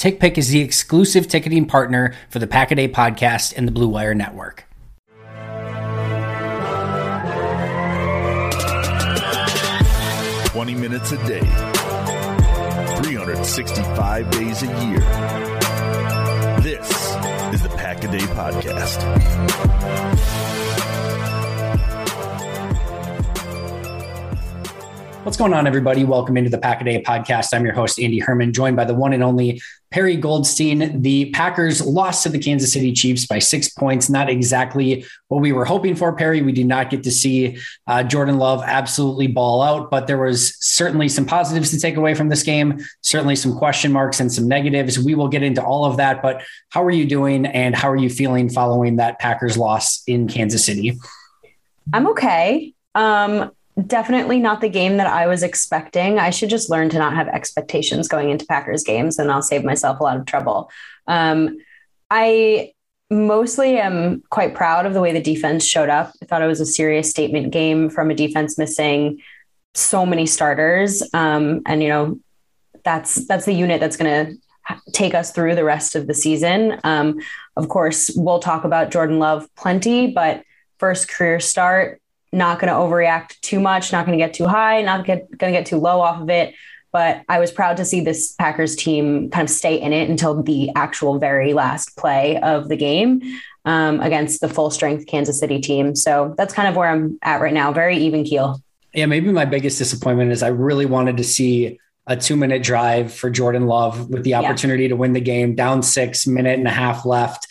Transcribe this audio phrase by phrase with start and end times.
[0.00, 3.86] TickPick is the exclusive ticketing partner for the Pack a Day podcast and the Blue
[3.86, 4.64] Wire Network.
[10.46, 11.40] Twenty minutes a day,
[13.02, 15.00] 365 days a year.
[16.62, 16.88] This
[17.52, 19.04] is the Pack a Day Podcast.
[25.30, 26.02] What's going on, everybody?
[26.02, 27.54] Welcome into the Pack a Day podcast.
[27.54, 31.02] I'm your host, Andy Herman, joined by the one and only Perri Goldstein.
[31.02, 34.10] The Packers lost to the Kansas City Chiefs by six points.
[34.10, 36.42] Not exactly what we were hoping for, Perri.
[36.42, 40.56] We did not get to see uh, Jordan Love absolutely ball out, but there was
[40.58, 44.48] certainly some positives to take away from this game, certainly some question marks and some
[44.48, 44.98] negatives.
[44.98, 47.96] We will get into all of that, but how are you doing and how are
[47.96, 50.98] you feeling following that Packers loss in Kansas City?
[51.92, 52.74] I'm okay.
[52.96, 53.52] Um,
[53.86, 56.18] definitely not the game that I was expecting.
[56.18, 59.64] I should just learn to not have expectations going into Packers games and I'll save
[59.64, 60.70] myself a lot of trouble.
[61.06, 61.58] Um,
[62.10, 62.72] I
[63.10, 66.12] mostly am quite proud of the way the defense showed up.
[66.22, 69.20] I thought it was a serious statement game from a defense missing
[69.74, 71.02] so many starters.
[71.14, 72.18] Um, and, you know,
[72.84, 76.78] that's, that's the unit that's going to take us through the rest of the season.
[76.84, 77.20] Um,
[77.56, 80.42] of course, we'll talk about Jordan Love plenty, but
[80.78, 81.99] first career start,
[82.32, 85.50] not going to overreact too much, not going to get too high, not going to
[85.50, 86.54] get too low off of it.
[86.92, 90.42] But I was proud to see this Packers team kind of stay in it until
[90.42, 93.22] the actual very last play of the game
[93.64, 95.94] um, against the full strength Kansas City team.
[95.94, 97.72] So that's kind of where I'm at right now.
[97.72, 98.60] Very even keel.
[98.92, 103.14] Yeah, maybe my biggest disappointment is I really wanted to see a two minute drive
[103.14, 104.88] for Jordan Love with the opportunity yeah.
[104.88, 107.46] to win the game down six minute and a half left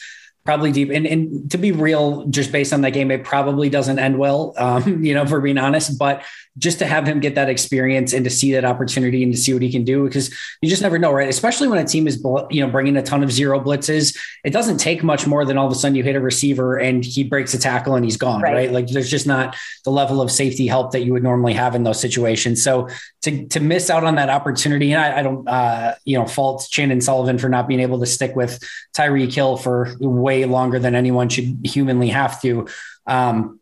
[0.50, 0.90] probably deep.
[0.90, 4.56] And, and to be real, just based on that game, it probably doesn't end well,
[4.58, 6.00] um, you know, for being honest.
[6.00, 6.24] But
[6.58, 9.54] just to have him get that experience and to see that opportunity and to see
[9.54, 10.30] what he can do, because
[10.62, 11.30] you just never know, right?
[11.30, 14.78] Especially when a team is, you know, bringing a ton of zero blitzes, it doesn't
[14.78, 17.54] take much more than all of a sudden you hit a receiver and he breaks
[17.54, 18.54] a tackle and he's gone, right?
[18.54, 18.72] right?
[18.72, 19.56] Like there's just not
[19.86, 22.62] the level of safety help that you would normally have in those situations.
[22.62, 22.90] So
[23.22, 26.68] to, to miss out on that opportunity, and I, I don't, uh, you know, fault
[26.70, 28.60] Chandon Sullivan for not being able to stick with
[28.98, 32.68] Tyreek Hill for way longer than anyone should humanly have to.
[33.08, 33.59] Um,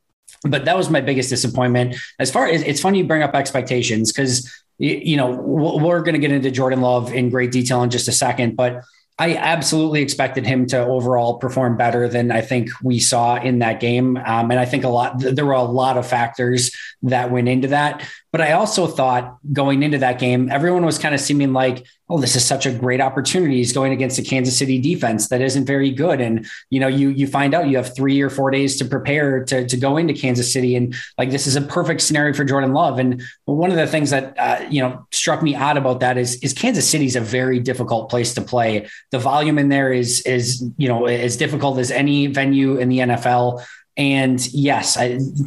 [0.50, 1.96] but that was my biggest disappointment.
[2.20, 6.20] As far as it's funny you bring up expectations because you know we're going to
[6.20, 8.84] get into Jordan Love in great detail in just a second, but
[9.20, 13.80] I absolutely expected him to overall perform better than I think we saw in that
[13.80, 14.16] game.
[14.18, 16.72] Um, and I think a lot, there were a lot of factors
[17.02, 18.08] that went into that.
[18.32, 22.20] But I also thought going into that game, everyone was kind of seeming like, oh,
[22.20, 23.58] this is such a great opportunity.
[23.58, 26.22] He's going against a Kansas City defense that isn't very good.
[26.22, 29.44] And, you know, you you find out you have three or four days to prepare
[29.46, 30.76] to, to go into Kansas City.
[30.76, 33.00] And like, this is a perfect scenario for Jordan Love.
[33.00, 36.36] And one of the things that, uh, you know, struck me odd about that is,
[36.38, 38.88] is Kansas City is a very difficult place to play.
[39.12, 43.00] The volume in there is, is, you know, as difficult as any venue in the
[43.00, 43.66] NFL.
[43.98, 44.96] And yes,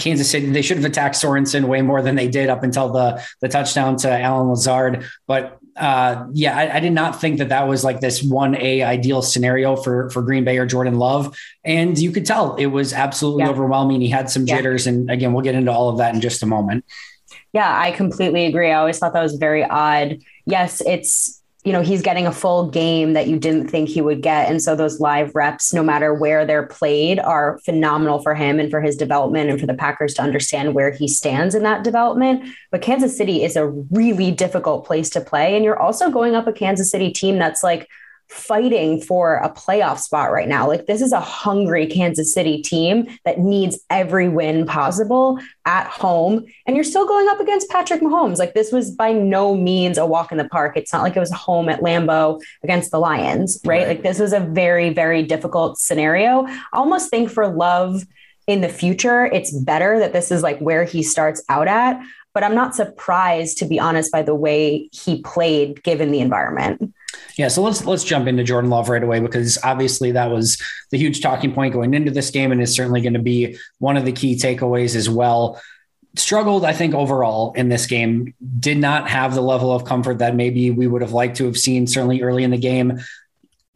[0.01, 3.25] Kansas City, they should have attacked Sorensen way more than they did up until the,
[3.41, 5.05] the touchdown to Allen Lazard.
[5.29, 8.83] But uh, yeah, I, I, did not think that that was like this one A
[8.83, 12.93] ideal scenario for for Green Bay or Jordan Love, and you could tell it was
[12.93, 13.51] absolutely yeah.
[13.51, 14.01] overwhelming.
[14.01, 14.93] He had some jitters, yeah.
[14.93, 16.85] and again, we'll get into all of that in just a moment.
[17.53, 18.71] Yeah, I completely agree.
[18.71, 20.21] I always thought that was very odd.
[20.47, 24.23] Yes, it's you know, he's getting a full game that you didn't think he would
[24.23, 24.49] get.
[24.49, 28.71] And so those live reps, no matter where they're played, are phenomenal for him and
[28.71, 32.45] for his development and for the Packers to understand where he stands in that development.
[32.71, 35.55] But Kansas City is a really difficult place to play.
[35.55, 37.89] And you're also going up a Kansas City team that's like,
[38.31, 40.67] fighting for a playoff spot right now.
[40.67, 46.45] Like this is a hungry Kansas City team that needs every win possible at home.
[46.65, 48.39] And you're still going up against Patrick Mahomes.
[48.39, 50.77] Like this was by no means a walk in the park.
[50.77, 53.81] It's not like it was home at Lambeau against the Lions, right?
[53.81, 53.89] right.
[53.89, 56.47] Like this was a very, very difficult scenario.
[56.47, 58.05] I almost think for love
[58.47, 62.01] in the future, it's better that this is like where he starts out at.
[62.41, 66.95] But I'm not surprised, to be honest, by the way he played given the environment.
[67.37, 70.57] Yeah, so let's let's jump into Jordan Love right away because obviously that was
[70.89, 73.99] the huge talking point going into this game and is certainly going to be one
[73.99, 75.61] of the key takeaways as well.
[76.17, 78.33] Struggled, I think, overall in this game.
[78.59, 81.59] Did not have the level of comfort that maybe we would have liked to have
[81.59, 83.01] seen certainly early in the game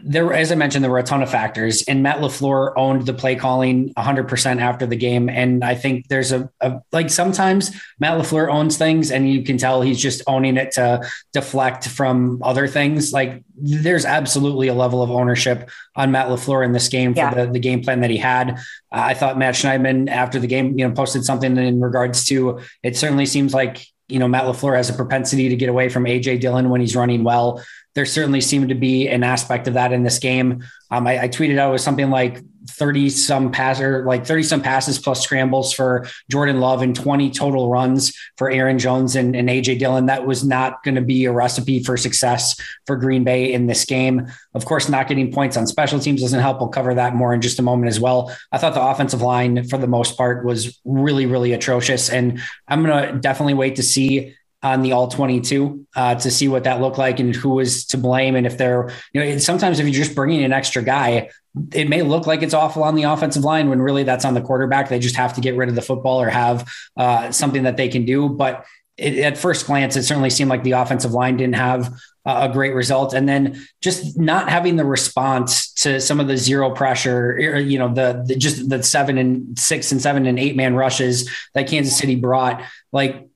[0.07, 3.15] there, as I mentioned, there were a ton of factors, and Matt LaFleur owned the
[3.15, 5.31] play calling 100% after the game.
[5.31, 9.57] And I think there's a, a, like sometimes Matt LaFleur owns things, and you can
[9.57, 11.01] tell he's just owning it to
[11.33, 13.15] deflect from other things.
[13.15, 17.35] Like there's absolutely a level of ownership on Matt LaFleur in this game for yeah.
[17.35, 18.51] the, the game plan that he had.
[18.51, 18.59] Uh,
[18.91, 22.97] I thought Matt Schneidman after the game, you know, posted something in regards to it
[22.97, 26.41] certainly seems like you know, Matt LaFleur has a propensity to get away from AJ
[26.41, 30.03] Dillon when he's running well there certainly seemed to be an aspect of that in
[30.03, 30.65] this game.
[30.91, 34.63] Um, I, I, tweeted out it was something like 30 some passer, like 30 some
[34.63, 39.49] passes plus scrambles for Jordan Love and 20 total runs for Aaron Jones and, and
[39.49, 40.07] AJ Dillon.
[40.07, 43.85] That was not going to be a recipe for success for Green Bay in this
[43.85, 44.27] game.
[44.55, 46.61] Of course, not getting points on special teams doesn't help.
[46.61, 48.35] We'll cover that more in just a moment as well.
[48.53, 52.11] I thought the offensive line, for the most part, was really, really atrocious.
[52.11, 54.35] And I'm going to definitely wait to see
[54.65, 57.99] on the all 22 uh, to see what that looked like and who was to
[57.99, 58.35] blame.
[58.35, 61.29] And if they're, you know, sometimes if you're just bringing an extra guy,
[61.73, 64.41] it may look like it's awful on the offensive line when really that's on the
[64.41, 64.89] quarterback.
[64.89, 66.67] They just have to get rid of the football or have
[66.97, 68.31] uh, something that they can do.
[68.31, 68.65] But
[68.97, 71.95] it, at first glance, it certainly seemed like the offensive line didn't have
[72.25, 73.13] a great result.
[73.13, 77.93] And then just not having the response to some of the zero pressure, you know,
[77.93, 81.99] the, the just the seven and six and seven and eight man rushes that Kansas
[81.99, 82.63] City brought.
[82.93, 83.29] Like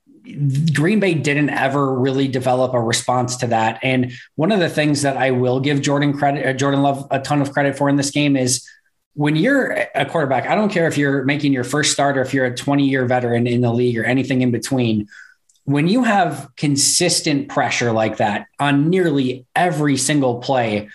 [0.75, 3.79] Green Bay didn't ever really develop a response to that.
[3.83, 7.21] And one of the things that I will give Jordan credit, uh, Jordan Love a
[7.21, 8.67] ton of credit for in this game is
[9.15, 12.33] when you're a quarterback, I don't care if you're making your first start or if
[12.33, 15.09] you're a 20 year veteran in the league or anything in between.
[15.65, 20.89] When you have consistent pressure like that on nearly every single play,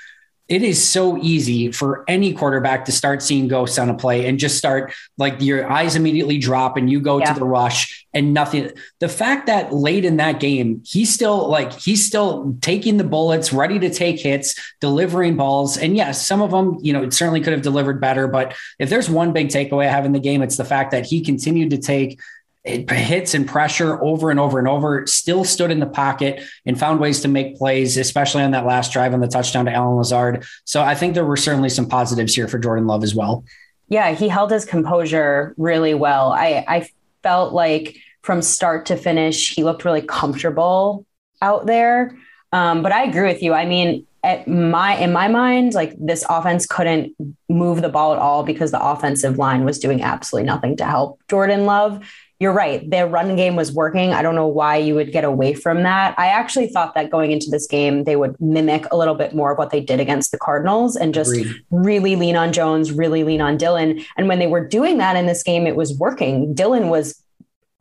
[0.54, 4.38] it is so easy for any quarterback to start seeing ghosts on a play and
[4.38, 7.34] just start like your eyes immediately drop and you go yeah.
[7.34, 8.70] to the rush and nothing.
[9.00, 13.52] The fact that late in that game, he's still like, he's still taking the bullets,
[13.52, 15.76] ready to take hits, delivering balls.
[15.76, 18.28] And yes, some of them, you know, it certainly could have delivered better.
[18.28, 21.08] But if there's one big takeaway I have in the game, it's the fact that
[21.08, 22.20] he continued to take
[22.66, 27.00] hits and pressure over and over and over, still stood in the pocket and found
[27.00, 30.46] ways to make plays, especially on that last drive on the touchdown to Allen Lazard.
[30.64, 33.44] So I think there were certainly some positives here for Jordan Love as well.
[33.90, 36.32] Yeah, he held his composure really well.
[36.32, 36.90] I, I
[37.22, 41.06] felt like from start to finish, he looked really comfortable
[41.42, 42.18] out there.
[42.54, 43.54] Um, but I agree with you.
[43.54, 47.14] I mean, at my in my mind, like this offense couldn't
[47.50, 51.20] move the ball at all because the offensive line was doing absolutely nothing to help
[51.30, 52.00] Jordan Love
[52.44, 52.90] you're right.
[52.90, 54.12] Their run game was working.
[54.12, 56.14] I don't know why you would get away from that.
[56.20, 59.54] I actually thought that going into this game, they would mimic a little bit more
[59.54, 61.56] of what they did against the Cardinals and just Agreed.
[61.72, 64.04] really lean on Jones, really lean on Dillon.
[64.18, 66.54] And when they were doing that in this game, it was working.
[66.54, 67.18] Dillon was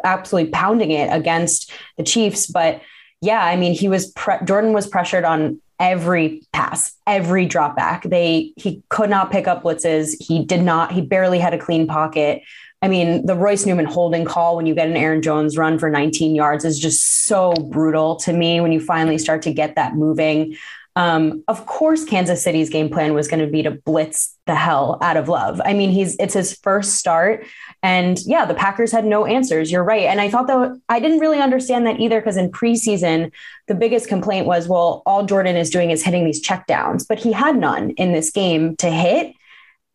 [0.05, 2.47] absolutely pounding it against the Chiefs.
[2.47, 2.83] But
[3.21, 8.05] yeah, I mean, he was pre- Jordan was pressured on every pass, every drop back.
[8.05, 10.15] They he could not pick up blitzes.
[10.21, 10.93] He did not.
[10.93, 12.43] He barely had a clean pocket.
[12.83, 15.89] I mean, the Royce Newman holding call when you get an Aaron Jones run for
[15.89, 19.95] 19 yards is just so brutal to me when you finally start to get that
[19.95, 20.57] moving.
[20.95, 24.99] Um, of course, Kansas City's game plan was going to be to blitz the hell
[25.01, 25.61] out of Love.
[25.65, 27.47] I mean, he's it's his first start,
[27.83, 29.73] and yeah, the Packers had no answers.
[29.73, 33.33] You're right, and I thought that I didn't really understand that either because in preseason,
[33.69, 37.33] the biggest complaint was, well, all Jordan is doing is hitting these checkdowns, but he
[37.33, 39.35] had none in this game to hit.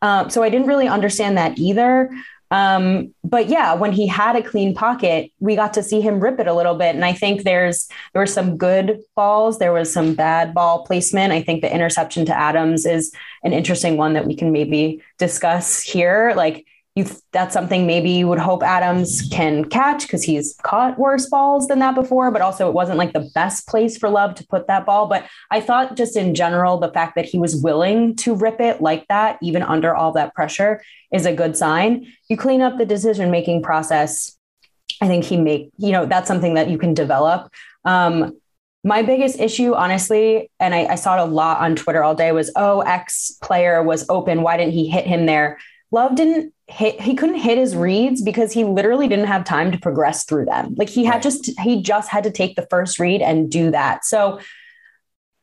[0.02, 2.10] Um, so I didn't really understand that either.
[2.50, 6.40] Um, but yeah, when he had a clean pocket, we got to see him rip
[6.40, 6.96] it a little bit.
[6.96, 11.34] And I think there's there were some good balls, there was some bad ball placement.
[11.34, 13.12] I think the interception to Adams is
[13.44, 16.34] an interesting one that we can maybe discuss here.
[16.36, 16.66] Like
[16.98, 21.68] you that's something maybe you would hope Adams can catch because he's caught worse balls
[21.68, 24.66] than that before, but also it wasn't like the best place for Love to put
[24.66, 25.06] that ball.
[25.06, 28.82] But I thought just in general, the fact that he was willing to rip it
[28.82, 30.82] like that, even under all that pressure,
[31.14, 32.12] is a good sign.
[32.30, 34.36] You clean up the decision making process.
[35.00, 37.54] I think he make, you know, that's something that you can develop.
[37.86, 38.40] Um,
[38.84, 42.32] my biggest issue, honestly, and I, I saw it a lot on Twitter all day,
[42.32, 44.42] was oh, X player was open.
[44.42, 45.60] Why didn't he hit him there?
[45.92, 49.78] Love didn't hit, he couldn't hit his reads because he literally didn't have time to
[49.78, 50.76] progress through them.
[50.78, 51.24] Like he had right.
[51.24, 54.06] just, he just had to take the first read and do that.
[54.06, 54.40] So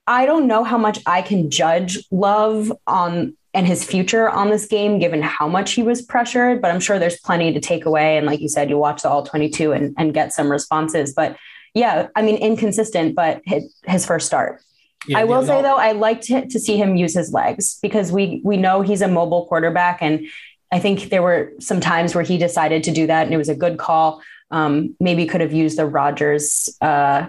[0.07, 4.66] I don't know how much I can judge Love on and his future on this
[4.66, 8.19] game, given how much he was pressured, but I'm sure there's plenty to take away.
[8.19, 11.14] And like you said, you watch the all 22 and, and get some responses.
[11.14, 11.37] But
[11.73, 14.61] yeah, I mean, inconsistent, but his, his first start.
[15.07, 15.62] Yeah, I will yeah, say no.
[15.62, 19.02] though, I liked to, to see him use his legs because we we know he's
[19.02, 20.26] a mobile quarterback, and
[20.73, 23.49] I think there were some times where he decided to do that, and it was
[23.49, 24.23] a good call.
[24.50, 27.28] Um, maybe could have used the Rodgers uh,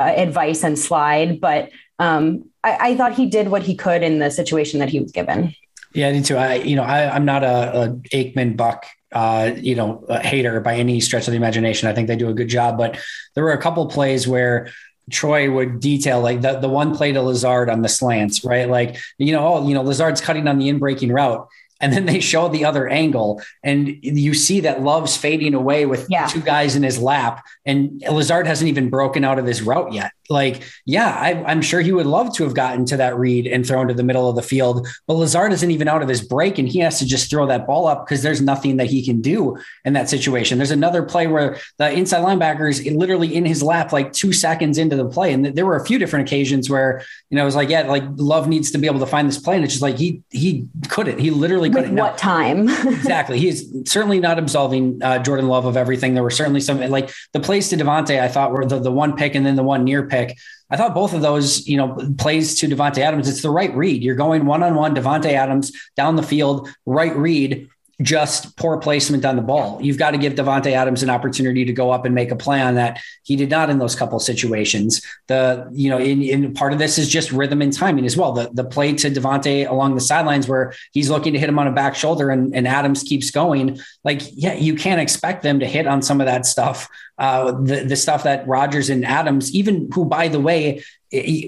[0.00, 4.18] uh, advice and slide, but um, I, I, thought he did what he could in
[4.18, 5.54] the situation that he was given.
[5.94, 6.36] Yeah, I did too.
[6.36, 10.74] I, you know, I, am not a, a Aikman Buck uh, you know, hater by
[10.76, 11.88] any stretch of the imagination.
[11.88, 12.98] I think they do a good job, but
[13.34, 14.70] there were a couple plays where
[15.10, 18.68] Troy would detail like the, the one play to Lazard on the slants, right?
[18.68, 21.46] Like, you know, oh, you know, Lazard's cutting on the in breaking route
[21.82, 26.06] and then they show the other angle and you see that love's fading away with
[26.08, 26.26] yeah.
[26.26, 30.12] two guys in his lap and lazard hasn't even broken out of this route yet
[30.28, 33.66] like yeah I, am sure he would love to have gotten to that read and
[33.66, 36.58] thrown to the middle of the field but lazard isn't even out of his break
[36.58, 39.20] and he has to just throw that ball up because there's nothing that he can
[39.20, 43.62] do in that situation there's another play where the inside linebacker is literally in his
[43.62, 47.02] lap like two seconds into the play and there were a few different occasions where
[47.30, 49.38] you know it was like yeah like love needs to be able to find this
[49.38, 51.90] play and it's just like he he couldn't he literally couldn't.
[51.90, 52.68] with what time?
[52.86, 53.38] exactly.
[53.38, 56.14] He's certainly not absolving uh, Jordan Love of everything.
[56.14, 58.20] There were certainly some like the plays to Davante.
[58.20, 60.21] I thought were the, the one pick and then the one near pick.
[60.70, 63.28] I thought both of those, you know, plays to Davante Adams.
[63.28, 64.02] It's the right read.
[64.02, 67.68] You're going one on one, Davante Adams down the field, right read
[68.00, 69.78] just poor placement on the ball.
[69.80, 72.60] You've got to give Davante Adams an opportunity to go up and make a play
[72.60, 73.00] on that.
[73.22, 75.04] He did not in those couple situations.
[75.26, 78.32] The you know, in, in part of this is just rhythm and timing as well.
[78.32, 81.66] The the play to Davante along the sidelines where he's looking to hit him on
[81.66, 83.78] a back shoulder and, and Adams keeps going.
[84.04, 86.88] Like, yeah, you can't expect them to hit on some of that stuff.
[87.18, 90.82] Uh, the the stuff that Rodgers and Adams, even who by the way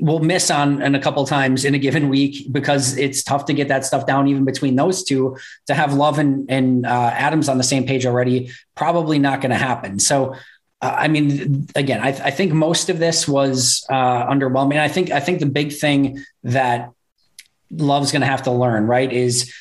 [0.02, 3.54] will miss on in a couple times in a given week because it's tough to
[3.54, 5.36] get that stuff down even between those two.
[5.66, 9.50] To have love and, and uh, adams on the same page already probably not going
[9.50, 9.98] to happen.
[9.98, 10.34] So
[10.82, 14.78] uh, i mean again I, I, think most of this was uh, underwhelming.
[14.78, 16.90] I think i think the big thing that
[17.70, 19.52] love's going to have to learn right is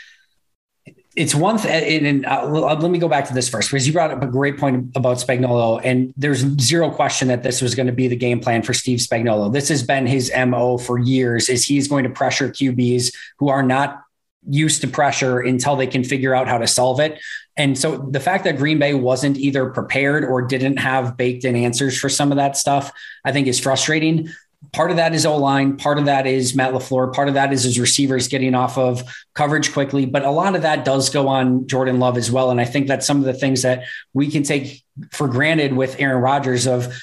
[1.15, 4.11] it's one thing, and uh, let me go back to this first because you brought
[4.11, 7.93] up a great point about Spagnuolo, and there's zero question that this was going to
[7.93, 9.51] be the game plan for Steve Spagnuolo.
[9.53, 11.49] This has been his mo for years.
[11.49, 14.01] Is he's going to pressure QBs who are not
[14.47, 17.21] used to pressure until they can figure out how to solve it.
[17.55, 21.55] And so the fact that Green Bay wasn't either prepared or didn't have baked in
[21.55, 22.91] answers for some of that stuff,
[23.23, 24.29] I think is frustrating
[24.73, 27.53] part of that is O line, part of that is Matt LaFleur, part of that
[27.53, 29.03] is his receivers getting off of
[29.35, 30.05] coverage quickly.
[30.05, 32.49] But a lot of that does go on Jordan Love as well.
[32.49, 35.99] And I think that's some of the things that we can take for granted with
[35.99, 36.93] Aaron Rodgers of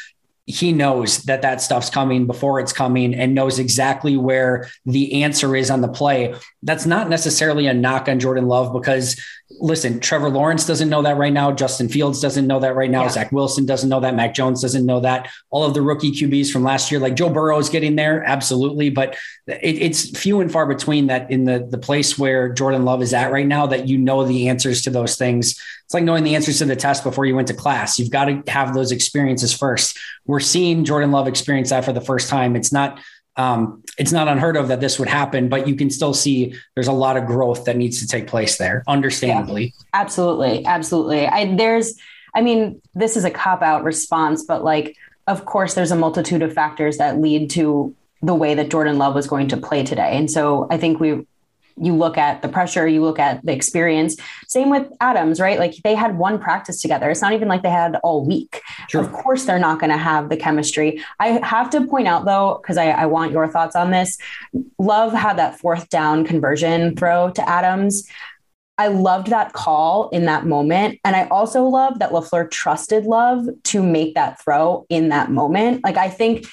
[0.47, 5.55] he knows that that stuff's coming before it's coming and knows exactly where the answer
[5.55, 6.35] is on the play.
[6.63, 9.21] That's not necessarily a knock on Jordan Love because
[9.59, 11.53] listen, Trevor Lawrence doesn't know that right now.
[11.53, 13.03] Justin Fields doesn't know that right now.
[13.03, 13.11] Yeah.
[13.11, 14.15] Zach Wilson doesn't know that.
[14.15, 15.29] Mac Jones doesn't know that.
[15.51, 18.23] All of the rookie QBs from last year, like Joe Burrow is getting there.
[18.25, 18.91] Absolutely.
[18.91, 19.17] But
[19.47, 23.13] it, it's few and far between that in the, the place where Jordan Love is
[23.13, 25.61] at right now that you know the answers to those things.
[25.85, 27.99] It's like knowing the answers to the test before you went to class.
[27.99, 29.99] You've got to have those experiences first.
[30.27, 32.55] We're seeing Jordan Love experience that for the first time.
[32.55, 33.01] It's not
[33.41, 36.89] um, it's not unheard of that this would happen, but you can still see there's
[36.89, 39.65] a lot of growth that needs to take place there, understandably.
[39.65, 40.65] Yeah, absolutely.
[40.67, 41.27] Absolutely.
[41.27, 41.99] I, there's,
[42.35, 44.95] I mean, this is a cop out response, but like,
[45.27, 49.15] of course, there's a multitude of factors that lead to the way that Jordan Love
[49.15, 50.19] was going to play today.
[50.19, 51.27] And so I think we
[51.81, 54.17] you look at the pressure, you look at the experience.
[54.49, 55.59] Same with Adams, right?
[55.59, 57.11] Like they had one practice together.
[57.11, 58.61] It's not even like they had all week.
[58.89, 59.01] Sure.
[59.01, 61.03] Of course, they're not going to have the chemistry.
[61.19, 64.19] I have to point out though, because I, I want your thoughts on this.
[64.79, 68.09] Love had that fourth down conversion throw to Adams.
[68.79, 71.01] I loved that call in that moment.
[71.05, 75.85] And I also love that LaFleur trusted Love to make that throw in that moment.
[75.85, 76.47] Like, I think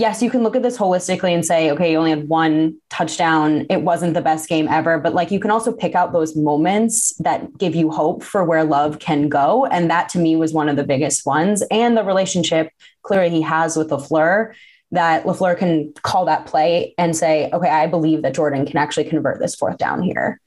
[0.00, 3.66] yes, you can look at this holistically and say, okay, you only had one touchdown.
[3.68, 4.98] It wasn't the best game ever.
[4.98, 8.64] But like you can also pick out those moments that give you hope for where
[8.64, 9.66] love can go.
[9.66, 11.62] And that to me was one of the biggest ones.
[11.70, 14.54] And the relationship clearly he has with LaFleur
[14.92, 19.04] that LaFleur can call that play and say, okay, I believe that Jordan can actually
[19.04, 20.40] convert this fourth down here.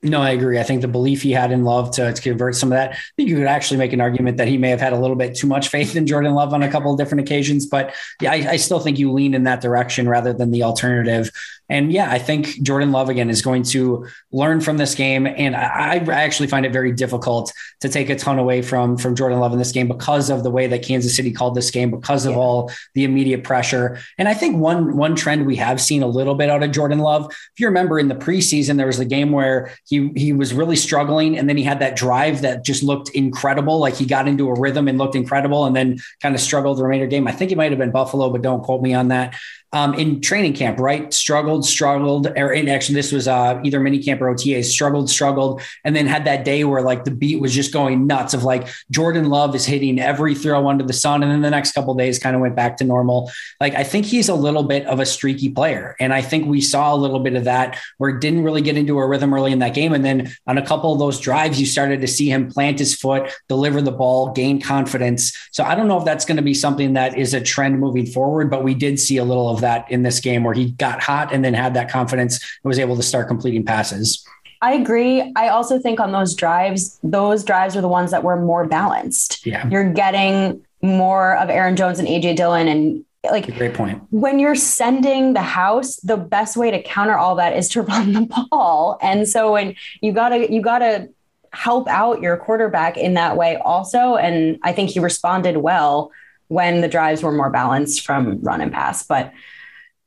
[0.00, 0.60] No, I agree.
[0.60, 2.92] I think the belief he had in Love to, to, convert some of that.
[2.92, 5.16] I think you could actually make an argument that he may have had a little
[5.16, 7.66] bit too much faith in Jordan Love on a couple of different occasions.
[7.66, 11.32] But yeah, I, I still think you lean in that direction rather than the alternative.
[11.68, 15.26] And yeah, I think Jordan Love again is going to learn from this game.
[15.26, 19.14] And I, I, actually find it very difficult to take a ton away from, from
[19.14, 21.90] Jordan Love in this game because of the way that Kansas City called this game,
[21.90, 22.38] because of yeah.
[22.38, 23.98] all the immediate pressure.
[24.16, 27.00] And I think one one trend we have seen a little bit out of Jordan
[27.00, 27.26] Love.
[27.30, 30.76] If you remember in the preseason, there was a game where he he was really
[30.76, 33.78] struggling, and then he had that drive that just looked incredible.
[33.78, 36.84] Like he got into a rhythm and looked incredible, and then kind of struggled the
[36.84, 37.28] remainder game.
[37.28, 39.34] I think it might have been Buffalo, but don't quote me on that
[39.72, 41.12] um, in training camp, right?
[41.12, 45.60] Struggled, struggled, or in actually this was uh, either mini camp or OTA, struggled, struggled,
[45.84, 48.68] and then had that day where like the beat was just going nuts of like
[48.90, 52.18] Jordan Love is hitting every throw under the sun, and then the next couple days
[52.18, 53.30] kind of went back to normal.
[53.60, 56.60] Like I think he's a little bit of a streaky player, and I think we
[56.62, 59.52] saw a little bit of that where it didn't really get into a rhythm early
[59.52, 62.30] in that game, and then on a couple of those drives, you started to see
[62.30, 65.36] him plant his foot, deliver the ball, gain confidence.
[65.52, 68.06] So I don't know if that's going to be something that is a trend moving
[68.06, 70.70] forward, but we did see a little of of that in this game where he
[70.72, 74.24] got hot and then had that confidence and was able to start completing passes.
[74.60, 75.32] I agree.
[75.36, 79.46] I also think on those drives, those drives are the ones that were more balanced.
[79.46, 79.68] Yeah.
[79.68, 84.02] You're getting more of Aaron Jones and AJ Dillon and like great point.
[84.10, 88.12] When you're sending the house, the best way to counter all that is to run
[88.12, 88.98] the ball.
[89.02, 91.08] And so when you gotta you gotta
[91.52, 94.16] help out your quarterback in that way also.
[94.16, 96.12] And I think he responded well
[96.48, 99.02] when the drives were more balanced from run and pass.
[99.04, 99.32] But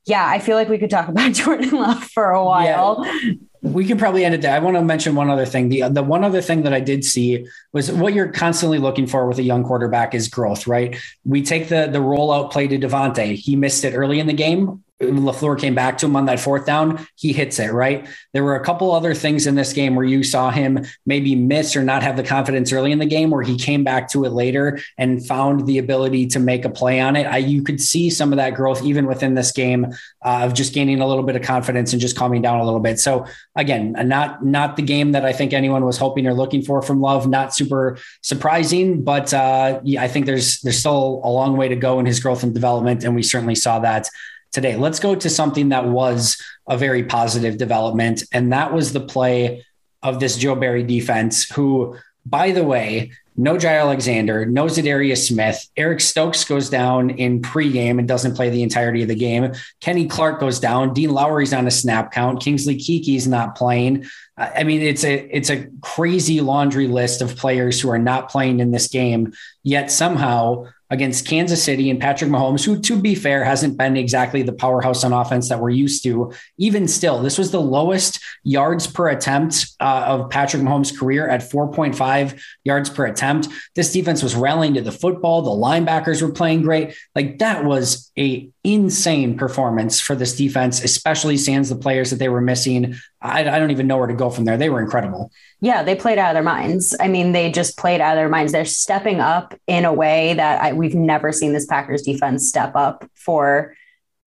[0.04, 3.04] yeah, I feel like we could talk about Jordan Love for a while.
[3.04, 3.32] Yeah,
[3.62, 4.54] we can probably end it there.
[4.54, 5.68] I want to mention one other thing.
[5.68, 9.26] The the one other thing that I did see was what you're constantly looking for
[9.28, 10.96] with a young quarterback is growth, right?
[11.24, 13.34] We take the the rollout play to Davante.
[13.34, 14.82] He missed it early in the game.
[15.02, 18.08] LaFleur came back to him on that fourth down, he hits it, right?
[18.32, 21.76] There were a couple other things in this game where you saw him maybe miss
[21.76, 24.30] or not have the confidence early in the game where he came back to it
[24.30, 27.24] later and found the ability to make a play on it.
[27.24, 29.86] I, you could see some of that growth even within this game
[30.24, 32.80] uh, of just gaining a little bit of confidence and just calming down a little
[32.80, 33.00] bit.
[33.00, 36.82] So again, not not the game that I think anyone was hoping or looking for
[36.82, 37.28] from Love.
[37.28, 41.98] Not super surprising, but uh, I think there's there's still a long way to go
[41.98, 44.08] in his growth and development, and we certainly saw that
[44.52, 44.76] today.
[44.76, 49.64] Let's go to something that was a very positive development, and that was the play
[50.02, 55.66] of this Joe Barry defense, who, by the way, no Jaire Alexander, no Za'Darius Smith.
[55.76, 59.52] Eric Stokes goes down in pregame and doesn't play the entirety of the game.
[59.80, 60.92] Kenny Clark goes down.
[60.92, 62.42] Dean Lowry's on a snap count.
[62.42, 64.04] Kingsley Keke's not playing.
[64.36, 68.60] I mean, it's a it's a crazy laundry list of players who are not playing
[68.60, 69.34] in this game.
[69.62, 74.42] Yet somehow against Kansas City and Patrick Mahomes, who, to be fair, hasn't been exactly
[74.42, 76.34] the powerhouse on offense that we're used to.
[76.58, 81.40] Even still, this was the lowest yards per attempt uh, of Patrick Mahomes' career at
[81.40, 83.48] 4.5 yards per attempt.
[83.74, 85.40] This defense was rallying to the football.
[85.40, 86.94] The linebackers were playing great.
[87.14, 92.28] Like that was a insane performance for this defense, especially sans the players that they
[92.28, 92.94] were missing.
[93.20, 94.56] I, I don't even know where to go from there.
[94.56, 95.32] They were incredible.
[95.60, 96.94] Yeah, they played out of their minds.
[97.00, 98.52] I mean, they just played out of their minds.
[98.52, 102.76] They're stepping up in a way that I, we've never seen this Packers defense step
[102.76, 103.74] up for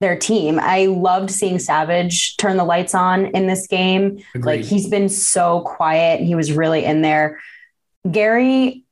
[0.02, 0.60] their team.
[0.62, 4.21] I loved seeing Savage turn the lights on in this game.
[4.34, 4.45] Agreed.
[4.45, 6.19] Like he's been so quiet.
[6.19, 7.39] And he was really in there.
[8.10, 8.84] Gary,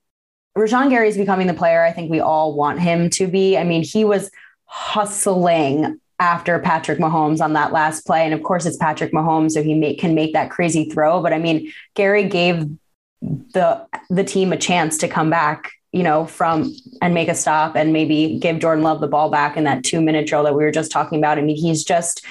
[0.58, 3.58] Rashan Gary is becoming the player I think we all want him to be.
[3.58, 4.32] I mean, he was
[4.76, 8.26] hustling after Patrick Mahomes on that last play.
[8.26, 11.22] And of course, it's Patrick Mahomes, so he make, can make that crazy throw.
[11.22, 12.68] But I mean, Gary gave
[13.22, 17.76] the the team a chance to come back, you know, from and make a stop
[17.76, 20.64] and maybe give Jordan Love the ball back in that two minute drill that we
[20.64, 21.38] were just talking about.
[21.38, 22.26] I mean, he's just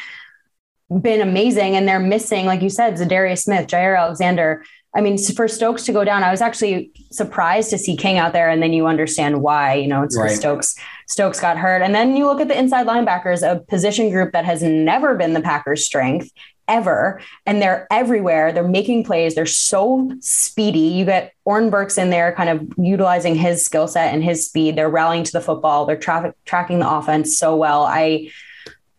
[1.01, 4.65] been amazing, and they're missing, like you said, Za'Darius Smith, Jaire Alexander.
[4.95, 8.35] I mean, for Stokes to go down, I was actually surprised to see King out
[8.35, 9.75] there, and then you understand why.
[9.75, 10.31] You know, it's right.
[10.31, 10.75] Stokes.
[11.09, 14.45] Stokes got hurt, and then you look at the inside linebackers, a position group that
[14.45, 16.31] has never been the Packers' strength
[16.69, 18.53] ever, and they're everywhere.
[18.53, 19.35] They're making plays.
[19.35, 20.79] They're so speedy.
[20.79, 24.77] You get Oren Burks in there, kind of utilizing his skill set and his speed.
[24.77, 25.87] They're rallying to the football.
[25.87, 27.85] They're traffic tracking the offense so well.
[27.85, 28.31] I,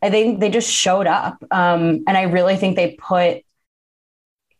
[0.02, 3.44] I think they just showed up, um, and I really think they put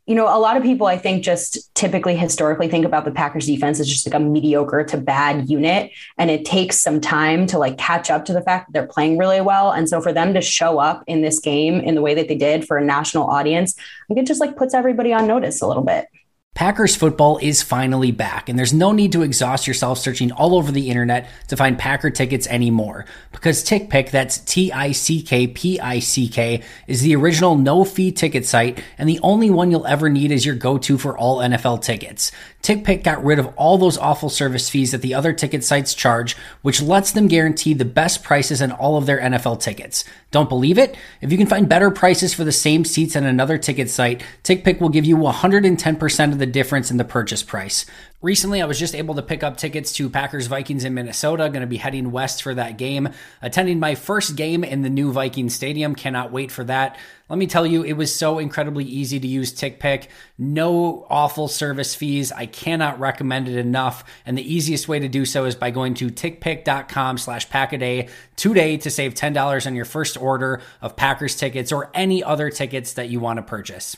[0.06, 3.46] you know, a lot of people I think just typically historically think about the Packers
[3.46, 5.92] defense as just like a mediocre to bad unit.
[6.18, 9.18] And it takes some time to like catch up to the fact that they're playing
[9.18, 9.72] really well.
[9.72, 12.36] And so for them to show up in this game in the way that they
[12.36, 15.68] did for a national audience, I think it just like puts everybody on notice a
[15.68, 16.08] little bit.
[16.54, 20.72] Packers football is finally back, and there's no need to exhaust yourself searching all over
[20.72, 23.06] the internet to find Packer tickets anymore.
[23.32, 27.84] Because TickPick, that's T I C K P I C K, is the original no
[27.84, 31.18] fee ticket site, and the only one you'll ever need is your go to for
[31.18, 32.32] all NFL tickets.
[32.64, 36.38] TickPick got rid of all those awful service fees that the other ticket sites charge,
[36.62, 40.06] which lets them guarantee the best prices on all of their NFL tickets.
[40.32, 40.96] Don't believe it?
[41.20, 44.80] If you can find better prices for the same seats on another ticket site, TickPick
[44.80, 47.86] will give you 110% of the difference in the purchase price.
[48.24, 51.50] Recently, I was just able to pick up tickets to Packers Vikings in Minnesota.
[51.50, 53.10] Going to be heading west for that game.
[53.42, 55.94] Attending my first game in the new Viking Stadium.
[55.94, 56.98] Cannot wait for that.
[57.28, 60.08] Let me tell you, it was so incredibly easy to use TickPick.
[60.38, 62.32] No awful service fees.
[62.32, 64.06] I cannot recommend it enough.
[64.26, 68.78] And the easiest way to do so is by going to tickpick.com slash packaday today
[68.78, 73.10] to save $10 on your first order of Packers tickets or any other tickets that
[73.10, 73.98] you want to purchase.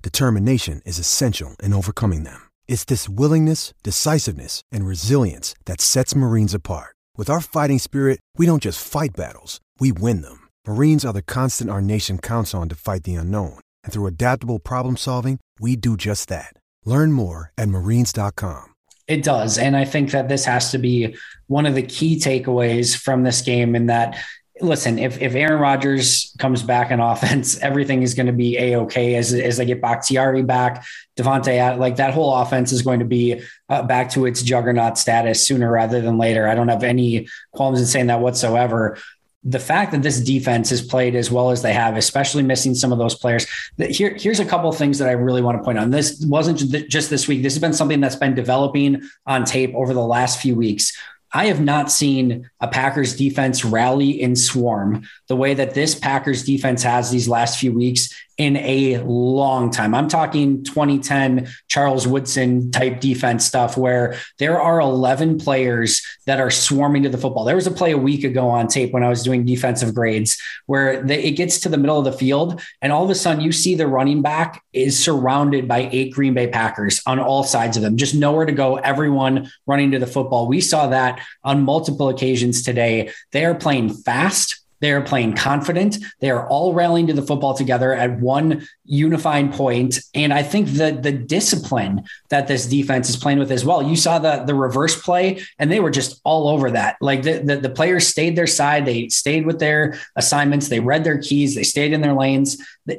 [0.00, 2.48] determination is essential in overcoming them.
[2.66, 6.96] It's this willingness, decisiveness, and resilience that sets Marines apart.
[7.18, 10.48] With our fighting spirit, we don't just fight battles, we win them.
[10.66, 13.58] Marines are the constant our nation counts on to fight the unknown.
[13.84, 16.54] And through adaptable problem solving, we do just that.
[16.86, 18.74] Learn more at marines.com.
[19.08, 19.58] It does.
[19.58, 21.16] And I think that this has to be
[21.48, 24.16] one of the key takeaways from this game in that
[24.62, 28.76] listen, if, if Aaron Rodgers comes back in offense, everything is going to be a
[28.80, 30.84] okay as, as they get Bakhtiari back,
[31.16, 35.46] Davante, like that whole offense is going to be uh, back to its juggernaut status
[35.46, 36.48] sooner rather than later.
[36.48, 38.98] I don't have any qualms in saying that whatsoever.
[39.42, 42.92] The fact that this defense has played as well as they have, especially missing some
[42.92, 43.46] of those players.
[43.78, 45.90] Here, here's a couple things that I really want to point out.
[45.90, 46.58] This wasn't
[46.90, 47.42] just this week.
[47.42, 50.92] This has been something that's been developing on tape over the last few weeks.
[51.32, 56.44] I have not seen a Packers defense rally and swarm the way that this Packers
[56.44, 59.94] defense has these last few weeks in a long time.
[59.94, 66.50] I'm talking 2010 Charles Woodson type defense stuff where there are 11 players that are
[66.50, 67.44] swarming to the football.
[67.44, 70.40] There was a play a week ago on tape when I was doing defensive grades
[70.64, 73.52] where it gets to the middle of the field and all of a sudden you
[73.52, 77.82] see the running back is surrounded by eight Green Bay Packers on all sides of
[77.82, 80.48] them, just nowhere to go, everyone running to the football.
[80.48, 83.10] We saw that on multiple occasions today.
[83.32, 84.59] They are playing fast.
[84.80, 85.98] They are playing confident.
[86.20, 90.00] They are all rallying to the football together at one unifying point.
[90.14, 93.82] And I think that the discipline that this defense is playing with as well.
[93.82, 96.96] You saw the the reverse play, and they were just all over that.
[97.00, 101.04] Like the, the, the players stayed their side, they stayed with their assignments, they read
[101.04, 102.56] their keys, they stayed in their lanes.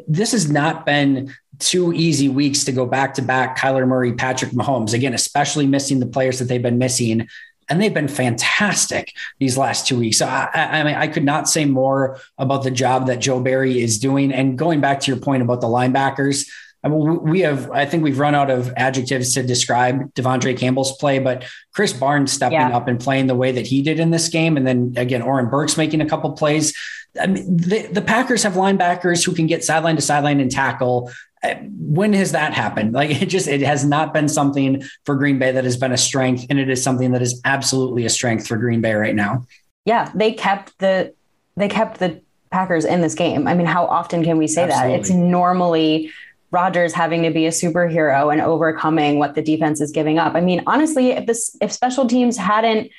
[0.08, 4.52] This has not been two easy weeks to go back to back Kyler Murray, Patrick
[4.52, 4.94] Mahomes.
[4.94, 7.28] Again, especially missing the players that they've been missing
[7.72, 10.22] and they've been fantastic these last two weeks.
[10.22, 13.98] I, I, mean, I could not say more about the job that Joe Barry is
[13.98, 14.34] doing.
[14.34, 16.50] And going back to your point about the linebackers,
[16.84, 20.98] I mean, we have, I think we've run out of adjectives to describe De'Vondre Campbell's
[20.98, 22.76] play, but Krys Barnes stepping yeah.
[22.76, 24.58] up and playing the way that he did in this game.
[24.58, 26.76] And then again, Oren Burks making a couple plays.
[27.20, 31.12] I mean, the, the Packers have linebackers who can get sideline to sideline and tackle
[31.44, 32.94] uh, when has that happened?
[33.02, 35.98] Like it just it has not been something for Green Bay that has been a
[35.98, 39.46] strength, and it is something that is absolutely a strength for Green Bay right now.
[39.86, 41.14] Yeah, they kept the
[41.58, 43.48] they kept the Packers in this game.
[43.48, 44.92] I mean, how often can we say Absolutely.
[44.92, 45.00] that?
[45.00, 46.12] It's normally
[46.52, 50.36] Rodgers having to be a superhero and overcoming what the defense is giving up.
[50.36, 52.92] I mean, honestly, if this if special teams hadn't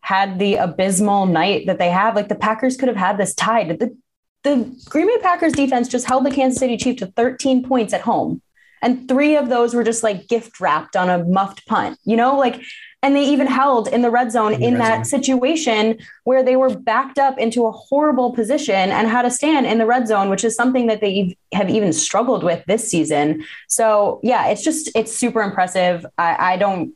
[0.00, 3.78] had the abysmal night that they have, like the Packers could have had this tied.
[3.78, 3.96] The
[4.42, 8.02] the Green Bay Packers defense just held the Kansas City Chiefs to 13 points at
[8.02, 8.42] home.
[8.82, 12.36] And three of those were just like gift wrapped on a muffed punt, you know,
[12.36, 12.60] like
[13.04, 15.22] and they even held in the red zone in, in red that zone.
[15.22, 19.76] situation where they were backed up into a horrible position and had to stand in
[19.76, 23.44] the red zone, which is something that they have even struggled with this season.
[23.68, 26.06] So yeah, it's just it's super impressive.
[26.16, 26.94] I, I don't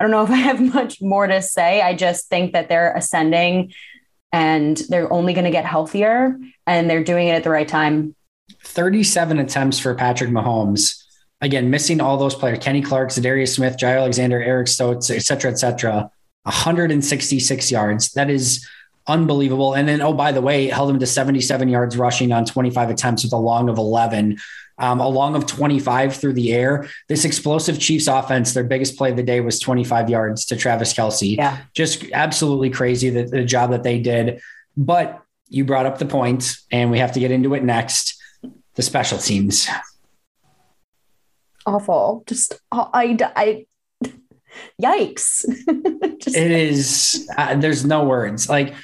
[0.00, 1.80] I don't know if I have much more to say.
[1.80, 3.72] I just think that they're ascending
[4.32, 6.36] and they're only going to get healthier
[6.66, 8.16] and they're doing it at the right time.
[8.64, 11.03] 37 attempts for Patrick Mahomes
[11.40, 15.50] again, missing all those players, Kenny Clark, Za'Darius Smith, Jaire Alexander, Eric Stokes, et cetera,
[15.50, 16.10] et cetera,
[16.44, 18.12] 166 yards.
[18.12, 18.66] That is
[19.06, 19.74] unbelievable.
[19.74, 23.24] And then, oh, by the way, held him to 77 yards rushing on 25 attempts
[23.24, 24.38] with a long of 11,
[24.78, 26.88] um, a long of 25 through the air.
[27.08, 30.94] This explosive Chiefs offense, their biggest play of the day was 25 yards to Travis
[30.94, 31.36] Kelce.
[31.36, 31.58] Yeah.
[31.74, 34.40] Just absolutely crazy the, the job that they did.
[34.76, 38.20] But you brought up the point, and we have to get into it next
[38.74, 39.68] the special teams
[41.66, 42.24] awful.
[42.26, 43.66] Just I, I
[44.80, 45.44] yikes.
[46.20, 47.28] Just, it is.
[47.36, 48.48] Uh, there's no words.
[48.48, 48.74] Like,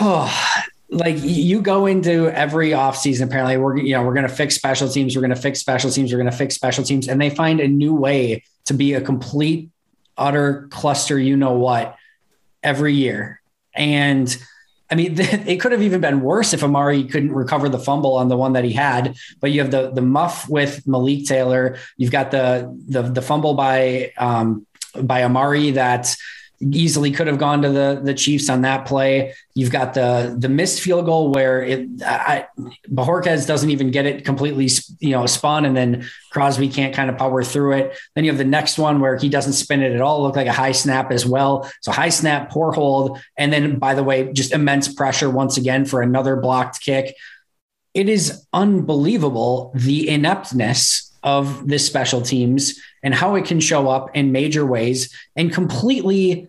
[0.00, 3.26] oh, like you go into every offseason.
[3.26, 5.16] Apparently, we're you know we're going to fix special teams.
[5.16, 6.12] We're going to fix special teams.
[6.12, 9.00] We're going to fix special teams, and they find a new way to be a
[9.00, 9.70] complete,
[10.16, 11.18] utter cluster.
[11.18, 11.96] You know what?
[12.62, 13.40] Every year,
[13.74, 14.36] and
[14.90, 18.28] I mean, it could have even been worse if Amari couldn't recover the fumble on
[18.28, 19.16] the one that he had.
[19.40, 21.78] But you have the the muff with Malik Taylor.
[21.96, 24.66] You've got the the the fumble by um,
[25.00, 26.14] by Amari that
[26.60, 29.34] easily could have gone to the the Chiefs on that play.
[29.54, 32.46] You've got the the missed field goal where it I,
[32.90, 34.68] Bojorquez doesn't even get it completely
[35.00, 37.96] you know spun, and then Crosby can't kind of power through it.
[38.14, 40.22] Then you have the next one where he doesn't spin it at all.
[40.22, 41.70] Look like a high snap as well.
[41.82, 45.84] So high snap, poor hold, and then by the way, just immense pressure once again
[45.84, 47.14] for another blocked kick.
[47.94, 54.16] It is unbelievable the ineptness of this special teams and how it can show up
[54.16, 56.48] in major ways and completely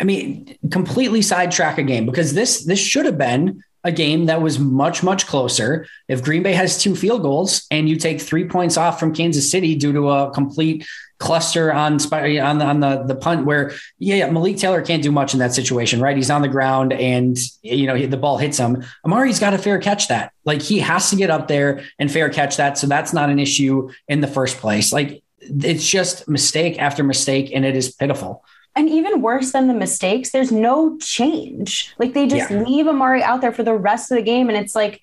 [0.00, 4.42] I mean, completely sidetrack a game because this this should have been a game that
[4.42, 5.86] was much much closer.
[6.08, 9.50] If Green Bay has two field goals and you take three points off from Kansas
[9.50, 10.86] City due to a complete
[11.18, 15.32] cluster on on the, on the the punt, where yeah, Malik Taylor can't do much
[15.32, 16.16] in that situation, right?
[16.16, 18.84] He's on the ground and you know the ball hits him.
[19.04, 20.32] Amari's got to fair catch that.
[20.44, 23.38] Like he has to get up there and fair catch that, so that's not an
[23.38, 24.92] issue in the first place.
[24.92, 28.44] Like it's just mistake after mistake, and it is pitiful.
[28.78, 31.92] And even worse than the mistakes, there's no change.
[31.98, 32.62] Like they just yeah.
[32.62, 34.48] leave Amari out there for the rest of the game.
[34.48, 35.00] And it's like,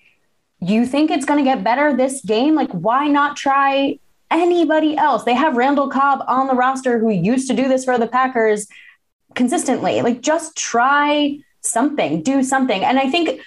[0.60, 2.54] you think it's going to get better this game?
[2.54, 3.98] Like, why not try
[4.30, 5.24] anybody else?
[5.24, 8.66] They have Randall Cobb on the roster who used to do this for the Packers
[9.34, 10.00] consistently.
[10.00, 12.82] Like, just try something, do something.
[12.82, 13.42] And I think,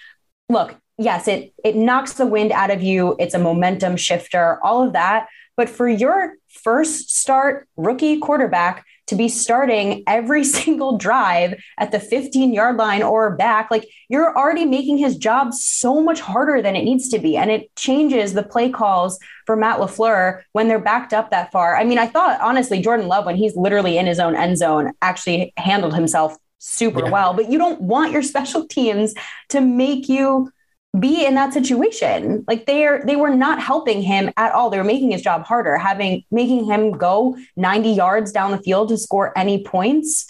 [0.47, 3.15] look, yes, it it knocks the wind out of you.
[3.17, 5.27] It's a momentum shifter, all of that.
[5.57, 11.99] But for your first start rookie quarterback to be starting every single drive at the
[11.99, 16.75] 15 yard line or back, like you're already making his job so much harder than
[16.75, 17.35] it needs to be.
[17.35, 21.75] And it changes the play calls for Matt LaFleur when they're backed up that far.
[21.75, 24.93] I mean, I thought honestly, Jordan Love, when he's literally in his own end zone,
[25.01, 27.11] actually handled himself super yeah.
[27.11, 27.33] well.
[27.33, 29.13] But you don't want your special teams
[29.49, 30.51] to make you
[30.97, 32.43] be in that situation.
[32.47, 34.69] Like they are they were not helping him at all.
[34.69, 38.89] They were making his job harder, having making him go 90 yards down the field
[38.89, 40.27] to score any points.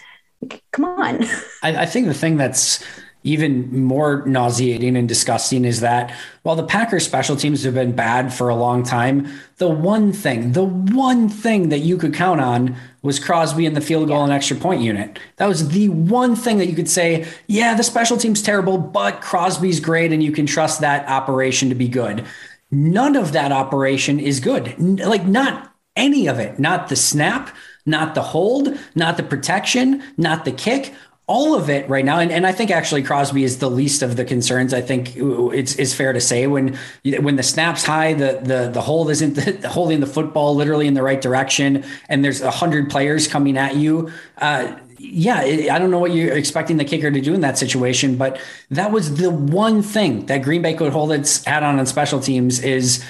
[0.72, 1.24] Come on.
[1.64, 2.84] I, I think the thing that's
[3.30, 6.12] even more nauseating and disgusting is that
[6.42, 10.54] while the Packers special teams have been bad for a long time, the one thing,
[10.54, 14.34] the one thing that you could count on was Crosby in the field goal and
[14.34, 15.20] extra point unit.
[15.38, 19.22] That was the one thing that you could say, yeah, the special team's terrible, but
[19.22, 22.26] Crosby's great and you can trust that operation to be good.
[22.72, 24.78] None of that operation is good.
[24.80, 30.46] Like not any of it, not the snap, not the hold, not the protection, not
[30.46, 30.94] the kick
[31.30, 34.16] all of it right now, and, and I think actually Crosby is the least of
[34.16, 34.74] the concerns.
[34.74, 38.82] I think it's is fair to say when when the snap's high, the the the
[38.82, 42.90] hold isn't the, holding the football literally in the right direction, and there's a hundred
[42.90, 44.12] players coming at you.
[44.40, 48.18] Uh, yeah, I don't know what you're expecting the kicker to do in that situation,
[48.18, 51.86] but that was the one thing that Green Bay could hold its hat on on
[51.86, 53.04] special teams is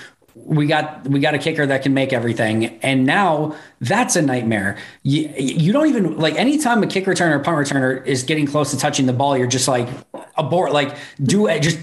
[0.45, 2.79] we got we got a kicker that can make everything.
[2.81, 4.77] And now that's a nightmare.
[5.03, 8.77] You, you don't even like anytime a kick returner punt returner is getting close to
[8.77, 9.87] touching the ball you're just like
[10.37, 11.79] abort like do it just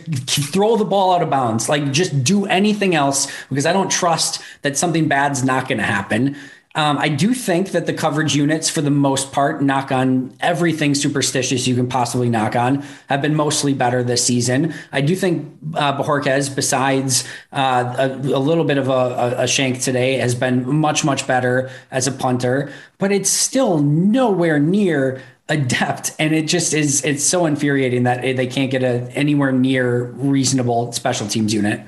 [0.52, 1.68] throw the ball out of bounds.
[1.68, 5.84] Like just do anything else because i don't trust that something bad's not going to
[5.84, 6.36] happen
[6.76, 10.94] um, I do think that the coverage units, for the most part, knock on everything
[10.94, 14.74] superstitious you can possibly knock on, have been mostly better this season.
[14.92, 19.80] I do think uh, Bojorquez, besides uh, a, a, little bit of a, a, shank
[19.80, 26.12] today, has been much, much better as a punter, but it's still nowhere near adept
[26.18, 30.90] and it just is it's so infuriating that they can't get a anywhere near reasonable
[30.90, 31.80] special teams unit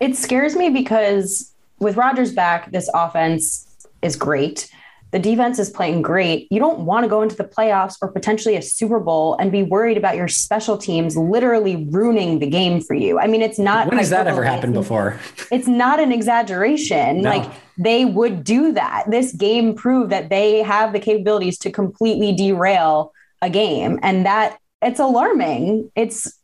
[0.00, 3.63] it scares me because with Rodgers back this offense
[4.04, 4.70] is great.
[5.10, 6.48] The defense is playing great.
[6.50, 9.62] You don't want to go into the playoffs or potentially a Super Bowl and be
[9.62, 13.20] worried about your special teams literally ruining the game for you.
[13.20, 13.86] I mean, it's not.
[13.88, 15.20] When has that ever happened before?
[15.52, 17.22] It's not an exaggeration.
[17.22, 17.30] No.
[17.30, 19.04] Like they would do that.
[19.08, 24.00] This game proved that they have the capabilities to completely derail a game.
[24.02, 25.92] And that it's alarming.
[25.94, 26.36] It's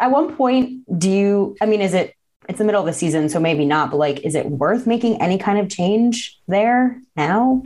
[0.00, 2.14] at one point, do you, I mean, is it
[2.48, 5.20] it's the middle of the season, so maybe not, but like, is it worth making
[5.20, 7.62] any kind of change there now?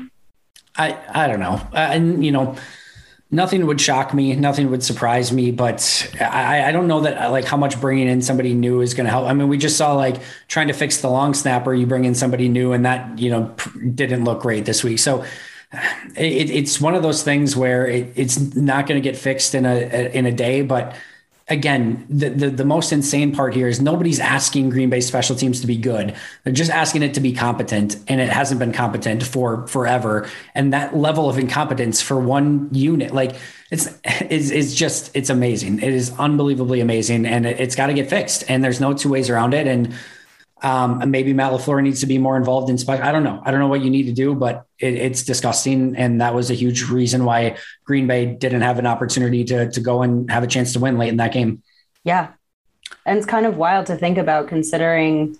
[0.76, 1.60] I, I don't know.
[1.72, 2.54] And, you know,
[3.30, 4.34] nothing would shock me.
[4.36, 8.22] Nothing would surprise me, but I, I don't know that like how much bringing in
[8.22, 9.26] somebody new is going to help.
[9.26, 12.14] I mean, we just saw like trying to fix the long snapper, you bring in
[12.14, 13.54] somebody new and that, you know,
[13.94, 14.98] didn't look great this week.
[14.98, 15.24] So
[16.16, 19.66] it, it's one of those things where it, it's not going to get fixed in
[19.66, 19.76] a,
[20.16, 20.94] in a day, but
[21.48, 25.60] again, the, the, the most insane part here is nobody's asking Green Bay special teams
[25.60, 26.14] to be good.
[26.44, 30.28] They're just asking it to be competent, and it hasn't been competent for forever.
[30.54, 33.36] And that level of incompetence for one unit, like
[33.70, 33.88] it's
[34.30, 35.80] is is just it's amazing.
[35.80, 38.44] It is unbelievably amazing, and it, it's got to get fixed.
[38.48, 39.66] And there's no two ways around it.
[39.66, 39.94] And
[40.62, 43.00] um, and maybe Matt LaFleur needs to be more involved in spec.
[43.00, 43.40] I don't know.
[43.44, 45.96] I don't know what you need to do, but it, it's disgusting.
[45.96, 49.80] And that was a huge reason why Green Bay didn't have an opportunity to, to
[49.80, 51.62] go and have a chance to win late in that game.
[52.02, 52.32] Yeah.
[53.06, 55.38] And it's kind of wild to think about considering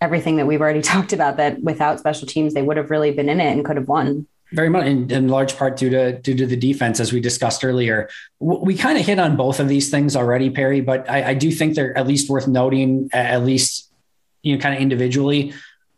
[0.00, 3.28] everything that we've already talked about that without special teams, they would have really been
[3.28, 4.26] in it and could have won.
[4.52, 7.64] Very much, in, in large part due to due to the defense, as we discussed
[7.64, 8.08] earlier.
[8.38, 10.80] We kind of hit on both of these things already, Perri.
[10.80, 13.90] But I, I do think they're at least worth noting, at least
[14.44, 15.52] you know, kind of individually.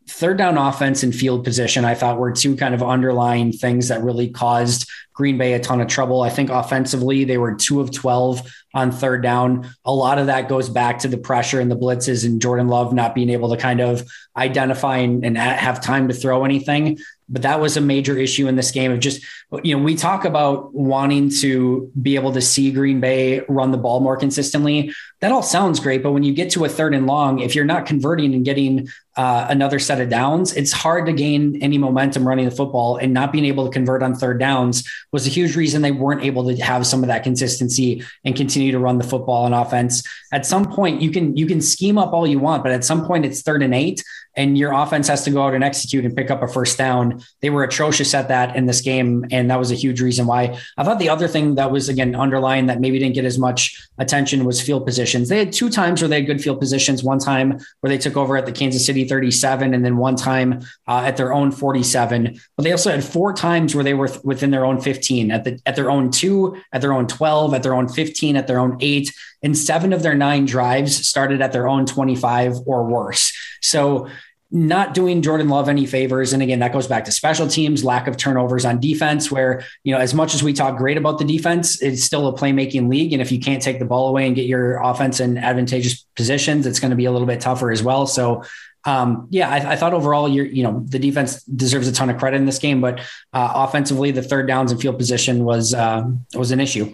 [0.09, 4.03] Third down offense and field position, I thought were two kind of underlying things that
[4.03, 6.23] really caused Green Bay a ton of trouble.
[6.23, 9.69] I think offensively, they were two of 12 on third down.
[9.85, 12.93] A lot of that goes back to the pressure and the blitzes and Jordan Love
[12.93, 14.07] not being able to kind of
[14.37, 18.57] identify and, and have time to throw anything but that was a major issue in
[18.57, 19.25] this game of just
[19.63, 23.79] you know we talk about wanting to be able to see green bay run the
[23.79, 24.93] ball more consistently.
[25.21, 27.65] That all sounds great but when you get to a third and long if you're
[27.65, 32.29] not converting and getting uh, another set of downs it's hard to gain any momentum
[32.29, 35.57] running the football and not being able to convert on third downs was a huge
[35.57, 39.05] reason they weren't able to have some of that consistency and continue to run the
[39.05, 40.03] football on offense.
[40.33, 43.07] At some point you can you can scheme up all you want but at some
[43.07, 44.05] point it's third and eight
[44.37, 47.23] and your offense has to go out and execute and pick up a first down.
[47.41, 50.59] They were atrocious at that in this game, and that was a huge reason why.
[50.77, 53.81] I thought the other thing that was again underlying that maybe didn't get as much
[53.99, 55.29] attention was field positions.
[55.29, 57.03] They had two times where they had good field positions.
[57.03, 60.61] One time where they took over at the Kansas City 37, and then one time
[60.87, 62.39] uh, at their own 47.
[62.57, 65.61] But they also had four times where they were within their own 15, at the
[65.67, 68.77] at their own two, at their own 12, at their own 15, at their own
[68.81, 69.13] eight,
[69.47, 73.33] and seven of their nine drives started at their own 25 or worse.
[73.63, 74.09] So
[74.51, 76.33] not doing Jordan Love any favors.
[76.33, 79.95] And again, that goes back to special teams, lack of turnovers on defense, where, you
[79.95, 83.13] know, as much as we talk great about the defense, it's still a playmaking league.
[83.13, 86.67] And if you can't take the ball away and get your offense in advantageous positions,
[86.67, 88.05] it's going to be a little bit tougher as well.
[88.09, 88.43] So,
[88.85, 92.19] um, yeah, I, I, thought overall, you're, you know, the defense deserves a ton of
[92.19, 92.99] credit in this game, but
[93.33, 96.05] uh, offensively, the third downs and field position was uh,
[96.35, 96.93] was an issue.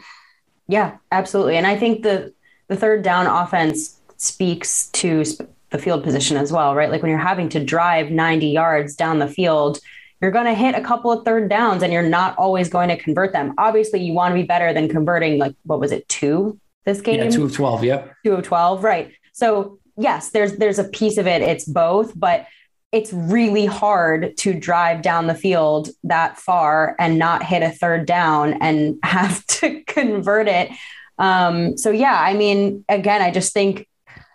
[0.69, 1.57] Yeah, absolutely.
[1.57, 2.33] And I think the
[2.73, 5.25] the third down offense speaks to
[5.71, 6.91] the field position as well, right?
[6.91, 9.79] Like when you're having to drive 90 yards down the field,
[10.21, 12.97] you're going to hit a couple of third downs and you're not always going to
[12.97, 13.55] convert them.
[13.59, 17.19] Obviously, you want to be better than converting, like, what was it, two this game?
[17.19, 17.85] Yeah, two of 12.
[17.85, 18.15] Yep.
[18.25, 18.85] Two of 12.
[18.85, 19.13] Right.
[19.33, 21.43] So, yes, there's, there's a piece of it.
[21.43, 22.47] It's both, but
[22.93, 28.07] it's really hard to drive down the field that far and not hit a third
[28.07, 30.71] down and have to convert it.
[31.19, 33.87] Um, so, yeah, I mean, again, I just think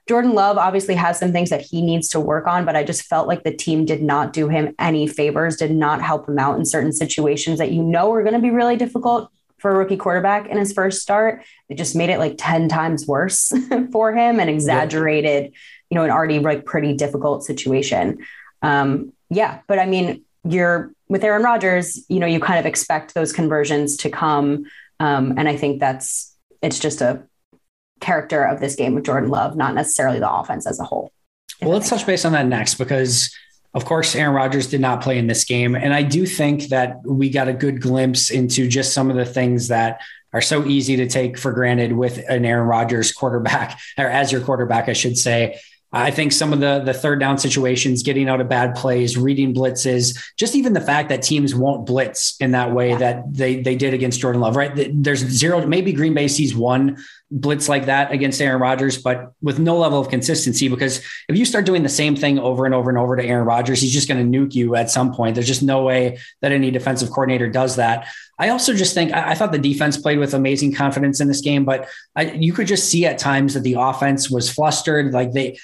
[0.07, 3.03] Jordan Love obviously has some things that he needs to work on, but I just
[3.03, 6.57] felt like the team did not do him any favors, did not help him out
[6.57, 9.97] in certain situations that you know are going to be really difficult for a rookie
[9.97, 11.43] quarterback in his first start.
[11.67, 13.51] It just made it like 10 times worse
[13.91, 15.49] for him and exaggerated, yeah.
[15.89, 18.19] you know, an already like pretty difficult situation.
[18.61, 23.13] Um, yeah, but I mean, you're with Aaron Rodgers, you know, you kind of expect
[23.13, 24.65] those conversions to come.
[24.99, 27.23] Um, and I think that's it's just a
[27.99, 31.11] character of this game with Jordan Love, not necessarily the offense as a whole.
[31.61, 33.35] Well, let's touch base on that next because,
[33.73, 35.75] of course, Aaron Rodgers did not play in this game.
[35.75, 39.25] And I do think that we got a good glimpse into just some of the
[39.25, 40.01] things that
[40.33, 44.41] are so easy to take for granted with an Aaron Rodgers quarterback, or as your
[44.41, 45.59] quarterback, I should say.
[45.91, 49.53] I think some of the the third down situations, getting out of bad plays, reading
[49.53, 52.97] blitzes, just even the fact that teams won't blitz in that way yeah.
[52.97, 54.71] that they they did against Jordan Love, right?
[54.93, 56.97] There's zero, maybe Green Bay sees one
[57.31, 60.67] blitz like that against Aaron Rodgers, but with no level of consistency.
[60.67, 63.45] Because if you start doing the same thing over and over and over to Aaron
[63.45, 65.35] Rodgers, he's just going to nuke you at some point.
[65.35, 68.07] There's just no way that any defensive coordinator does that.
[68.39, 71.41] I also just think I, I thought the defense played with amazing confidence in this
[71.41, 75.13] game, but I, you could just see at times that the offense was flustered.
[75.13, 75.59] Like they,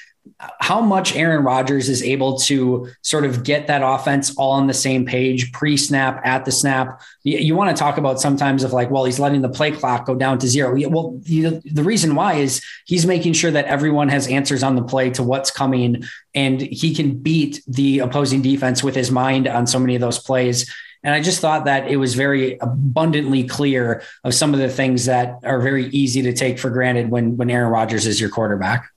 [0.60, 4.74] how much Aaron Rodgers is able to sort of get that offense all on the
[4.74, 7.02] same page pre snap at the snap.
[7.24, 10.06] You, you, want to talk about sometimes of like, well, he's letting the play clock
[10.06, 10.76] go down to zero.
[10.90, 14.84] Well, the, the reason why is he's making sure that everyone has answers on the
[14.84, 16.04] play to what's coming
[16.34, 20.20] and he can beat the opposing defense with his mind on so many of those
[20.20, 20.72] plays.
[21.04, 25.06] And I just thought that it was very abundantly clear of some of the things
[25.06, 28.90] that are very easy to take for granted when when Aaron Rodgers is your quarterback.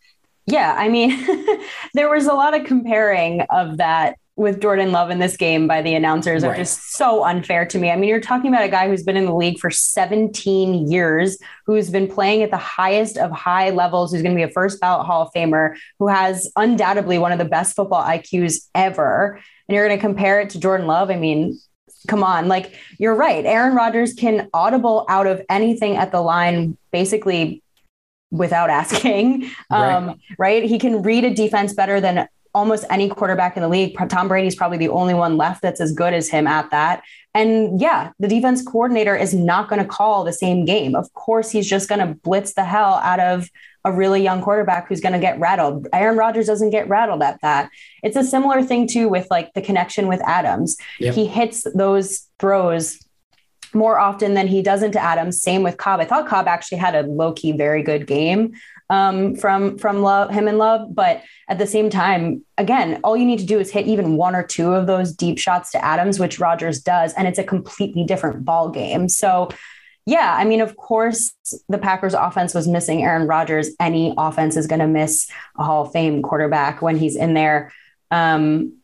[0.47, 1.26] Yeah, I mean,
[1.94, 5.80] there was a lot of comparing of that with Jordan Love in this game by
[5.80, 6.51] the announcers right.
[6.51, 7.90] are just so unfair to me.
[7.90, 11.38] I mean, you're talking about a guy who's been in the league for 17 years,
[11.64, 14.78] who's been playing at the highest of high levels, who's going to be a first
[14.78, 19.40] ballot Hall of Famer, who has undoubtedly one of the best football IQs ever.
[19.68, 21.11] And you're going to compare it to Jordan Love.
[21.11, 21.59] I mean,
[22.07, 22.47] come on.
[22.47, 23.44] Like, you're right.
[23.44, 27.62] Aaron Rodgers can audible out of anything at the line, basically
[28.31, 29.51] without asking.
[29.70, 30.18] Um, right.
[30.39, 30.64] right.
[30.64, 33.95] He can read a defense better than almost any quarterback in the league.
[34.09, 37.03] Tom Brady's probably the only one left that's as good as him at that.
[37.35, 40.95] And yeah, the defense coordinator is not going to call the same game.
[40.95, 43.51] Of course, he's just going to blitz the hell out of
[43.85, 45.87] a really young quarterback who's going to get rattled.
[45.93, 47.68] Aaron Rodgers doesn't get rattled at that.
[48.03, 50.79] It's a similar thing too with like the connection with Adams.
[50.99, 51.14] Yep.
[51.14, 53.06] He hits those throws
[53.75, 55.43] more often than he doesn't to Adams.
[55.43, 56.01] Same with Cobb.
[56.01, 58.55] I thought Cobb actually had a low key very good game
[58.91, 63.25] um, from from Love, him and Love, but at the same time, again, all you
[63.25, 66.19] need to do is hit even one or two of those deep shots to Adams,
[66.19, 69.09] which Rodgers does, and it's a completely different ball game.
[69.09, 69.49] So.
[70.09, 71.35] Yeah, I mean, of course,
[71.69, 73.71] the Packers offense was missing Aaron Rodgers.
[73.81, 77.73] Any offense is going to miss a Hall of Fame quarterback when he's in there.
[78.12, 78.75] Um,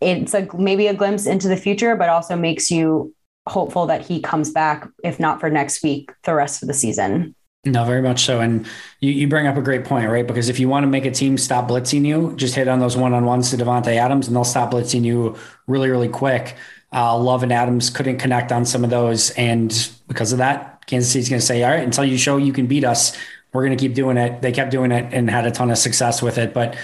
[0.00, 3.14] it's a maybe a glimpse into the future, but also makes you
[3.46, 7.34] hopeful that he comes back, if not for next week, the rest of the season.
[7.66, 8.40] No, very much so.
[8.40, 8.66] And
[9.00, 10.26] you, you bring up a great point, right?
[10.26, 12.96] Because if you want to make a team stop blitzing you, just hit on those
[12.96, 15.36] one on ones to Davante Adams and they'll stop blitzing you
[15.66, 16.56] really, really quick.
[16.92, 19.30] Uh, Love and Adams couldn't connect on some of those.
[19.30, 22.52] And because of that, Kansas City's going to say, all right, until you show you
[22.52, 23.16] can beat us,
[23.52, 24.42] we're going to keep doing it.
[24.42, 26.52] They kept doing it and had a ton of success with it.
[26.52, 26.76] But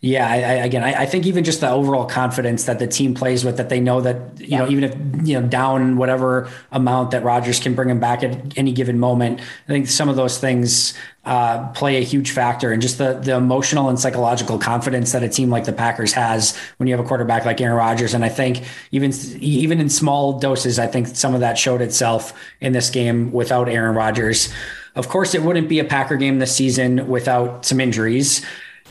[0.00, 3.14] yeah, I, I, again, I, I, think even just the overall confidence that the team
[3.14, 4.58] plays with, that they know that you yeah.
[4.58, 8.58] know even if you know down whatever amount that Rodgers can bring him back at
[8.58, 10.92] any given moment, I think some of those things
[11.24, 15.30] uh, play a huge factor, and just the the emotional and psychological confidence that a
[15.30, 18.12] team like the Packers has when you have a quarterback like Aaron Rodgers.
[18.12, 22.38] And I think even even in small doses, I think some of that showed itself
[22.60, 24.52] in this game without Aaron Rodgers.
[24.94, 28.44] Of course, it wouldn't be a Packer game this season without some injuries.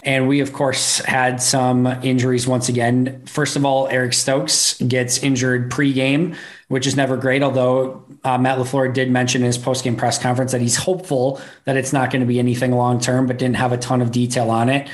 [0.05, 3.25] And we, of course, had some injuries once again.
[3.25, 6.35] First of all, Eric Stokes gets injured pre-game,
[6.67, 7.41] which is never great.
[7.41, 11.75] Although uh, Matt LaFleur did mention in his post-game press conference that he's hopeful that
[11.75, 14.69] it's not going to be anything long-term, but didn't have a ton of detail on
[14.69, 14.87] it.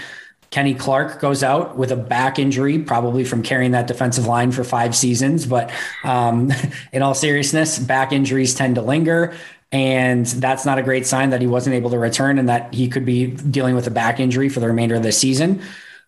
[0.50, 4.66] Kenny Clark goes out with a back injury, probably from carrying that defensive line for
[4.66, 5.46] five seasons.
[5.46, 5.72] But
[6.04, 6.52] um,
[6.94, 9.34] in all seriousness, back injuries tend to linger.
[9.72, 12.90] And that's not a great sign that he wasn't able to return and that he
[12.90, 15.62] could be dealing with a back injury for the remainder of the season.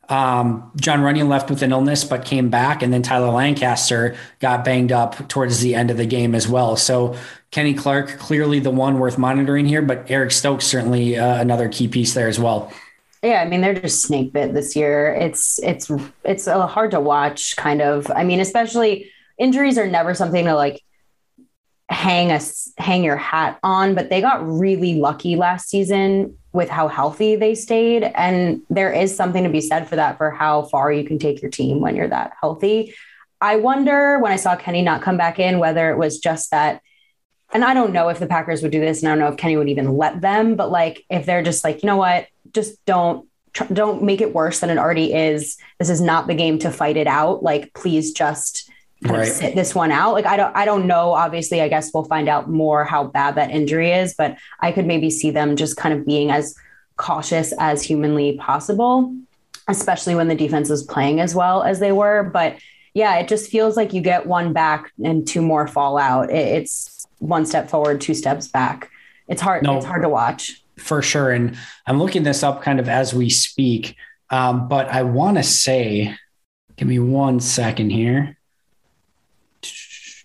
[0.09, 2.81] Um, Jon Runyan left with an illness, but came back.
[2.81, 6.75] And then Tyler Lancaster got banged up towards the end of the game as well.
[6.75, 7.15] So
[7.51, 11.87] Kenny Clark, clearly the one worth monitoring here, but Eric Stokes, certainly uh, another key
[11.87, 12.71] piece there as well.
[13.23, 15.13] Yeah, I mean they're just snake bit this year.
[15.13, 15.89] It's it's
[16.25, 18.11] it's hard to watch, kind of.
[18.11, 20.83] I mean, especially injuries are never something to like
[21.93, 22.39] hang a
[22.77, 27.55] hang your hat on, but they got really lucky last season with how healthy they
[27.55, 31.19] stayed, and there is something to be said for that for how far you can
[31.19, 32.93] take your team when you're that healthy.
[33.39, 36.81] I wonder when I saw Kenny not come back in whether it was just that
[37.53, 39.37] and I don't know if the Packers would do this, and I don't know if
[39.37, 40.55] Kenny would even let them.
[40.55, 43.27] But like, if they're just like, you know what, just don't
[43.71, 45.57] don't make it worse than it already is.
[45.77, 47.43] This is not the game to fight it out.
[47.43, 48.67] Like, please just
[49.03, 49.27] kind right.
[49.27, 50.13] of sit this one out.
[50.13, 51.13] Like I don't I don't know.
[51.13, 54.85] Obviously, I guess we'll find out more how bad that injury is, but I could
[54.85, 56.55] maybe see them just kind of being as
[56.97, 59.13] cautious as humanly possible,
[59.67, 62.23] especially when the defense is playing as well as they were.
[62.23, 62.57] But
[62.93, 66.29] yeah, it just feels like you get one back and two more fall out.
[66.29, 68.89] it's one step forward, two steps back.
[69.27, 69.63] It's hard.
[69.63, 71.31] No, it's hard to watch for sure.
[71.31, 73.95] And I'm looking this up kind of as we speak.
[74.29, 76.15] Um, but I want to say,
[76.75, 78.37] give me one second here.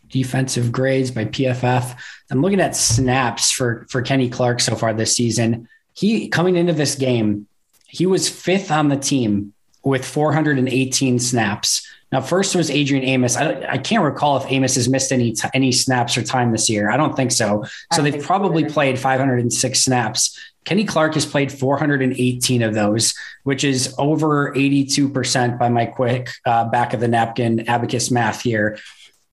[0.08, 1.96] Defensive grades by PFF.
[2.30, 5.68] I'm looking at snaps for for Kenny Clark so far this season.
[5.94, 7.46] He coming into this game,
[7.86, 9.52] he was fifth on the team
[9.82, 11.86] with 418 snaps.
[12.10, 13.36] Now, first was Adrian Amos.
[13.36, 16.70] I, I can't recall if Amos has missed any t- any snaps or time this
[16.70, 16.90] year.
[16.90, 17.64] I don't think so.
[17.92, 20.38] So they've probably so played 506 snaps.
[20.64, 26.68] Kenny Clark has played 418 of those, which is over 82% by my quick uh,
[26.68, 28.78] back of the napkin abacus math here.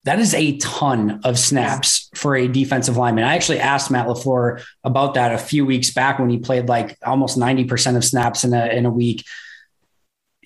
[0.05, 3.23] That is a ton of snaps for a defensive lineman.
[3.23, 6.97] I actually asked Matt LaFleur about that a few weeks back when he played like
[7.05, 9.25] almost 90% of snaps in a, in a week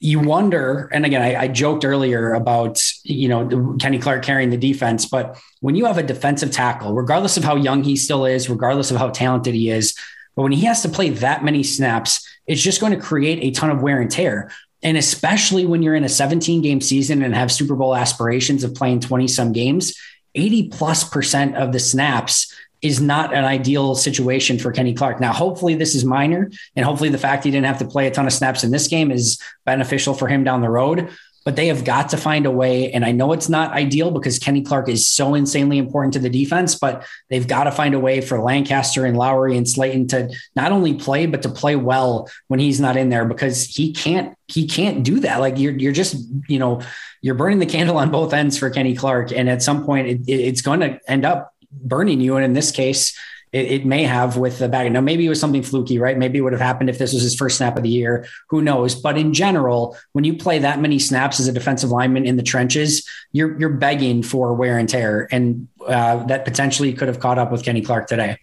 [0.01, 4.57] you wonder, and again, I, I, joked earlier about you know Kenny Clark carrying the
[4.57, 8.49] defense, but when you have a defensive tackle, regardless of how young he still is,
[8.49, 9.93] regardless of how talented he is,
[10.35, 13.51] but when he has to play that many snaps, it's just going to create a
[13.51, 14.51] ton of wear and tear.
[14.81, 18.75] And especially when you're in a 17 game season and have Super Bowl aspirations of
[18.75, 19.97] playing 20 some games,
[20.35, 25.19] 80 plus percent of the snaps is not an ideal situation for Kenny Clark.
[25.19, 28.11] Now, hopefully, this is minor, and hopefully, the fact he didn't have to play a
[28.11, 31.09] ton of snaps in this game is beneficial for him down the road.
[31.49, 32.91] But they have got to find a way.
[32.91, 36.29] And I know it's not ideal because Kenny Clark is so insanely important to the
[36.29, 40.31] defense, but they've got to find a way for Lancaster and Lowry and Slaton to
[40.55, 44.37] not only play, but to play well when he's not in there because he can't,
[44.47, 45.39] he can't do that.
[45.39, 46.83] Like you're, you're just, you know,
[47.23, 49.31] you're burning the candle on both ends for Kenny Clark.
[49.31, 52.35] And at some point it, it's going to end up burning you.
[52.35, 53.17] And in this case,
[53.51, 54.91] it, it, may have with the bag.
[54.91, 56.17] Now, maybe it was something fluky, right?
[56.17, 58.27] Maybe it would have happened if this was his first snap of the year.
[58.49, 58.95] Who knows?
[58.95, 62.43] But in general, when you play that many snaps as a defensive lineman in the
[62.43, 67.39] trenches, you're you're begging for wear and tear, and uh, that potentially could have caught
[67.39, 68.37] up with Kenny Clark today.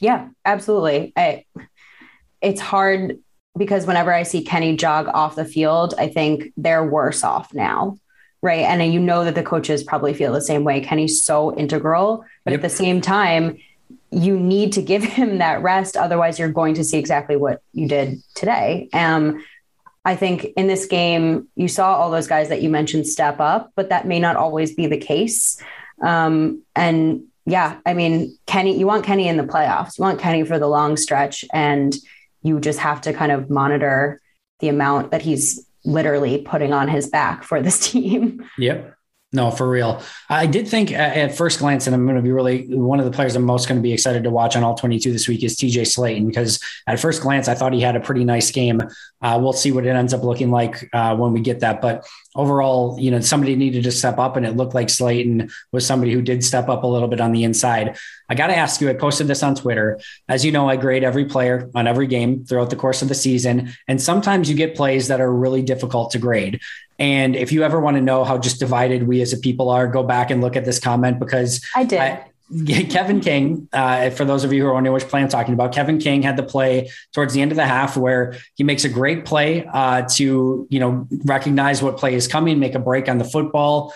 [0.00, 1.12] Yeah, absolutely.
[1.16, 1.44] I,
[2.40, 3.18] it's hard
[3.56, 7.96] because whenever I see Kenny jog off the field, I think they're worse off now
[8.42, 8.64] right?
[8.64, 10.80] And you know that the coaches probably feel the same way.
[10.80, 12.58] Kenny's so integral, but yep.
[12.58, 13.56] at the same time,
[14.12, 15.96] you need to give him that rest.
[15.96, 18.88] Otherwise, you're going to see exactly what you did today.
[18.92, 19.44] Um,
[20.04, 23.70] I think in this game, you saw all those guys that you mentioned step up,
[23.76, 25.62] but that may not always be the case.
[26.02, 30.44] Um, and yeah, I mean, Kenny, you want Kenny in the playoffs, you want Kenny
[30.44, 31.94] for the long stretch, and
[32.42, 34.20] you just have to kind of monitor
[34.58, 38.48] the amount that he's literally putting on his back for this team.
[38.58, 38.94] Yep.
[39.34, 40.02] No, for real.
[40.28, 43.10] I did think at first glance, and I'm going to be really one of the
[43.10, 45.56] players I'm most going to be excited to watch on all 22 this week is
[45.56, 48.82] TJ Slaton, because at first glance, I thought he had a pretty nice game.
[49.22, 51.80] Uh, we'll see what it ends up looking like uh, when we get that.
[51.80, 55.86] But overall, you know, somebody needed to step up, and it looked like Slaton was
[55.86, 57.96] somebody who did step up a little bit on the inside.
[58.28, 59.98] I got to ask you, I posted this on Twitter.
[60.28, 63.14] As you know, I grade every player on every game throughout the course of the
[63.14, 63.72] season.
[63.88, 66.60] And sometimes you get plays that are really difficult to grade.
[67.02, 69.88] And if you ever want to know how just divided we as a people are,
[69.88, 71.98] go back and look at this comment because I did.
[71.98, 72.24] I,
[72.90, 75.72] Kevin King, uh, for those of you who are wondering which play I'm talking about,
[75.72, 78.88] Kevin King had the play towards the end of the half where he makes a
[78.88, 83.18] great play uh, to you know recognize what play is coming, make a break on
[83.18, 83.92] the football,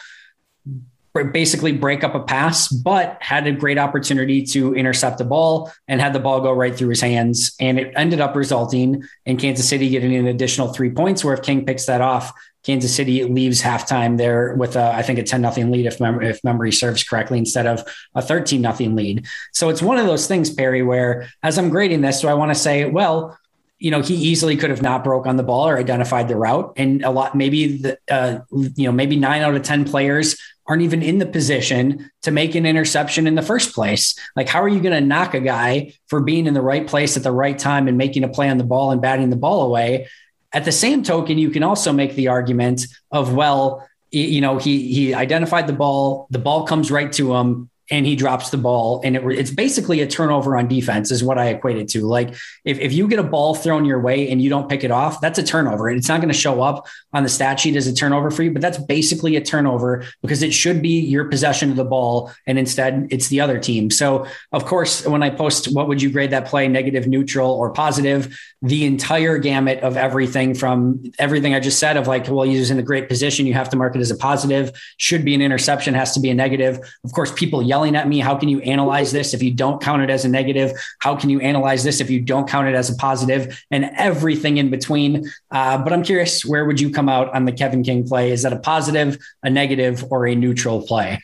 [1.14, 6.00] basically break up a pass, but had a great opportunity to intercept the ball and
[6.00, 7.54] had the ball go right through his hands.
[7.60, 11.24] And it ended up resulting in Kansas City getting an additional three points.
[11.24, 12.32] Where if King picks that off,
[12.66, 16.20] Kansas City leaves halftime there with a, I think a 10 nothing lead if, mem-
[16.20, 17.84] if memory serves correctly instead of
[18.16, 19.26] a 13 nothing lead.
[19.52, 22.50] So it's one of those things, Perri, where as I'm grading this, do I want
[22.50, 23.38] to say, well,
[23.78, 26.72] you know, he easily could have not broke on the ball or identified the route.
[26.76, 30.36] And a lot, maybe the, uh, you know, maybe nine out of 10 players
[30.66, 34.18] aren't even in the position to make an interception in the first place.
[34.34, 37.16] Like, how are you going to knock a guy for being in the right place
[37.16, 39.62] at the right time and making a play on the ball and batting the ball
[39.62, 40.08] away
[40.56, 44.90] at the same token, you can also make the argument of, well, you know, he
[44.90, 47.68] he identified the ball, the ball comes right to him.
[47.90, 51.38] And he drops the ball and it, it's basically a turnover on defense is what
[51.38, 52.06] I equate it to.
[52.06, 52.34] Like
[52.64, 55.20] if, if you get a ball thrown your way and you don't pick it off,
[55.20, 55.88] that's a turnover.
[55.88, 58.42] And it's not going to show up on the stat sheet as a turnover for
[58.42, 62.32] you, but that's basically a turnover because it should be your possession of the ball.
[62.46, 63.90] And instead it's the other team.
[63.90, 66.68] So of course, when I post, what would you grade that play?
[66.68, 72.06] Negative, neutral or positive, the entire gamut of everything from everything I just said of
[72.06, 73.46] like, well, he's in a great position.
[73.46, 76.30] You have to mark it as a positive should be an interception has to be
[76.30, 76.78] a negative.
[77.04, 78.20] Of course, people yell yelling at me.
[78.20, 80.72] How can you analyze this if you don't count it as a negative?
[81.00, 83.62] How can you analyze this if you don't count it as a positive?
[83.70, 85.30] And everything in between.
[85.50, 88.32] Uh, but I'm curious, where would you come out on the Kevin King play?
[88.32, 91.20] Is that a positive, a negative, or a neutral play?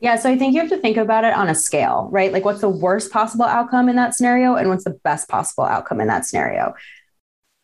[0.00, 2.32] Yeah, so I think you have to think about it on a scale, right?
[2.32, 6.00] Like, what's the worst possible outcome in that scenario, and what's the best possible outcome
[6.00, 6.74] in that scenario?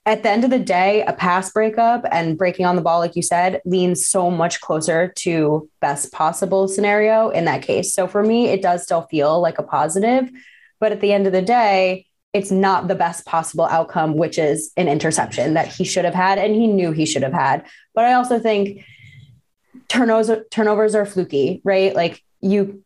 [0.06, 3.16] At the end of the day, a pass breakup and breaking on the ball, like
[3.16, 7.94] you said, leans so much closer to best possible scenario in that case.
[7.94, 10.30] So for me, it does still feel like a positive.
[10.78, 14.72] But at the end of the day, it's not the best possible outcome, which is
[14.76, 17.64] an interception that he should have had and he knew he should have had.
[17.94, 18.84] But I also think
[19.88, 21.94] turnovers turnovers are fluky, right?
[21.94, 22.82] Like you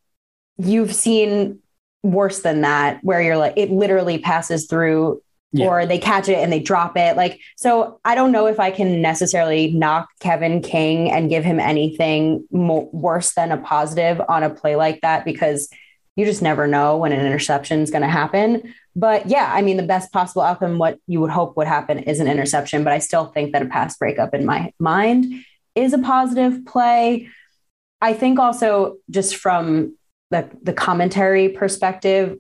[0.58, 1.60] you've seen
[2.02, 5.66] worse than that where you're like it literally passes through yeah.
[5.66, 7.16] or they catch it and they drop it.
[7.16, 11.58] Like, so I don't know if I can necessarily knock Kevin King and give him
[11.58, 15.68] anything worse than a positive on a play like that because
[16.16, 18.74] you just never know when an interception is going to happen.
[18.96, 22.18] But yeah, I mean, the best possible outcome, what you would hope would happen is
[22.18, 22.82] an interception.
[22.82, 25.32] But I still think that a pass breakup in my mind
[25.76, 27.28] is a positive play.
[28.00, 29.96] I think also just from
[30.30, 32.38] the, the commentary perspective,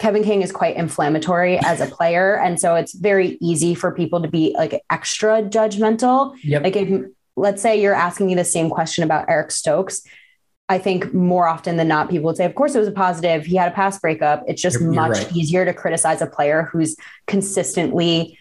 [0.00, 2.38] Kevin King is quite inflammatory as a player.
[2.38, 6.34] And so it's very easy for people to be like extra judgmental.
[6.42, 6.64] Yep.
[6.64, 7.04] Like if
[7.36, 10.02] let's say you're asking me the same question about Eric Stokes.
[10.70, 13.44] I think more often than not, people would say, of course, it was a positive.
[13.44, 14.44] He had a pass breakup.
[14.46, 15.36] It's just you're, much you're right.
[15.36, 16.96] easier to criticize a player who's
[17.26, 18.38] consistently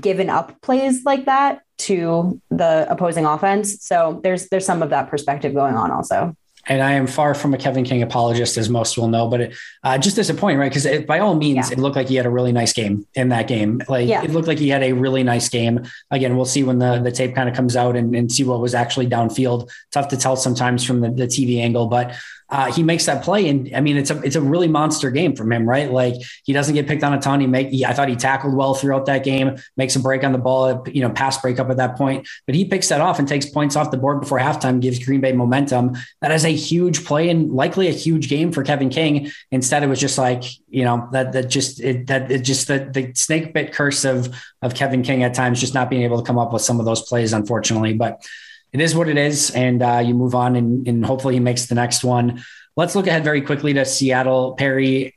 [0.00, 3.82] given up plays like that to the opposing offense.
[3.82, 6.36] So there's there's some of that perspective going on also
[6.66, 9.56] and I am far from a Kevin King apologist, as most will know, but it,
[9.82, 10.72] uh, just disappointing, right?
[10.72, 11.76] Because by all means, yeah.
[11.76, 13.80] it looked like he had a really nice game in that game.
[13.88, 14.22] Like yeah.
[14.22, 15.84] it looked like he had a really nice game.
[16.10, 18.60] Again, we'll see when the, the tape kind of comes out and, and see what
[18.60, 19.70] was actually downfield.
[19.90, 22.14] Tough to tell sometimes from the, the TV angle, but
[22.50, 23.48] uh, he makes that play.
[23.48, 25.90] And I mean, it's a, it's a really monster game from him, right?
[25.90, 27.40] Like he doesn't get picked on a ton.
[27.40, 30.32] He make, he, I thought he tackled well throughout that game, makes a break on
[30.32, 33.28] the ball, you know, pass breakup at that point, but he picks that off and
[33.28, 35.96] takes points off the board before halftime, gives Green Bay momentum.
[36.20, 39.30] That is a huge play and likely a huge game for Kevin King.
[39.50, 42.90] Instead, it was just like, you know, that, that just, it, that it just the,
[42.92, 46.26] the snake bit curse of, of Kevin King at times, just not being able to
[46.26, 48.26] come up with some of those plays, unfortunately, but
[48.72, 49.50] it is what it is.
[49.50, 52.42] And uh, you move on and, and hopefully he makes the next one.
[52.76, 54.54] Let's look ahead very quickly to Seattle.
[54.54, 55.14] Perri,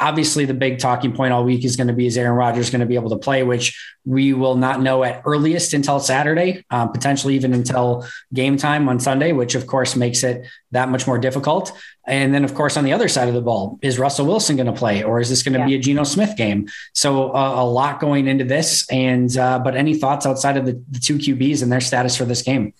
[0.00, 2.80] obviously the big talking point all week is going to be is Aaron Rodgers going
[2.80, 6.90] to be able to play, which we will not know at earliest until Saturday, um,
[6.90, 11.18] potentially even until game time on Sunday, which of course makes it that much more
[11.18, 11.72] difficult.
[12.06, 14.66] And then, of course, on the other side of the ball, is Russell Wilson going
[14.66, 15.66] to play, or is this going to yeah.
[15.66, 16.68] be a Geno Smith game?
[16.94, 18.88] So uh, a lot going into this.
[18.90, 22.24] And uh, but any thoughts outside of the, the two QBs and their status for
[22.24, 22.72] this game?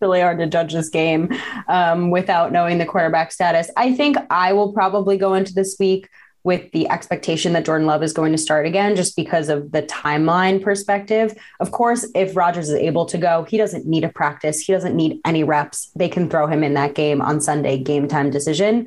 [0.00, 1.30] Really hard to judge this game
[1.68, 3.70] um, without knowing the quarterback status.
[3.76, 6.08] I think I will probably go into this week
[6.46, 9.82] with the expectation that Jordan Love is going to start again, just because of the
[9.82, 11.34] timeline perspective.
[11.58, 14.60] Of course, if Rodgers is able to go, he doesn't need a practice.
[14.60, 15.90] He doesn't need any reps.
[15.96, 18.86] They can throw him in that game on Sunday, game time decision.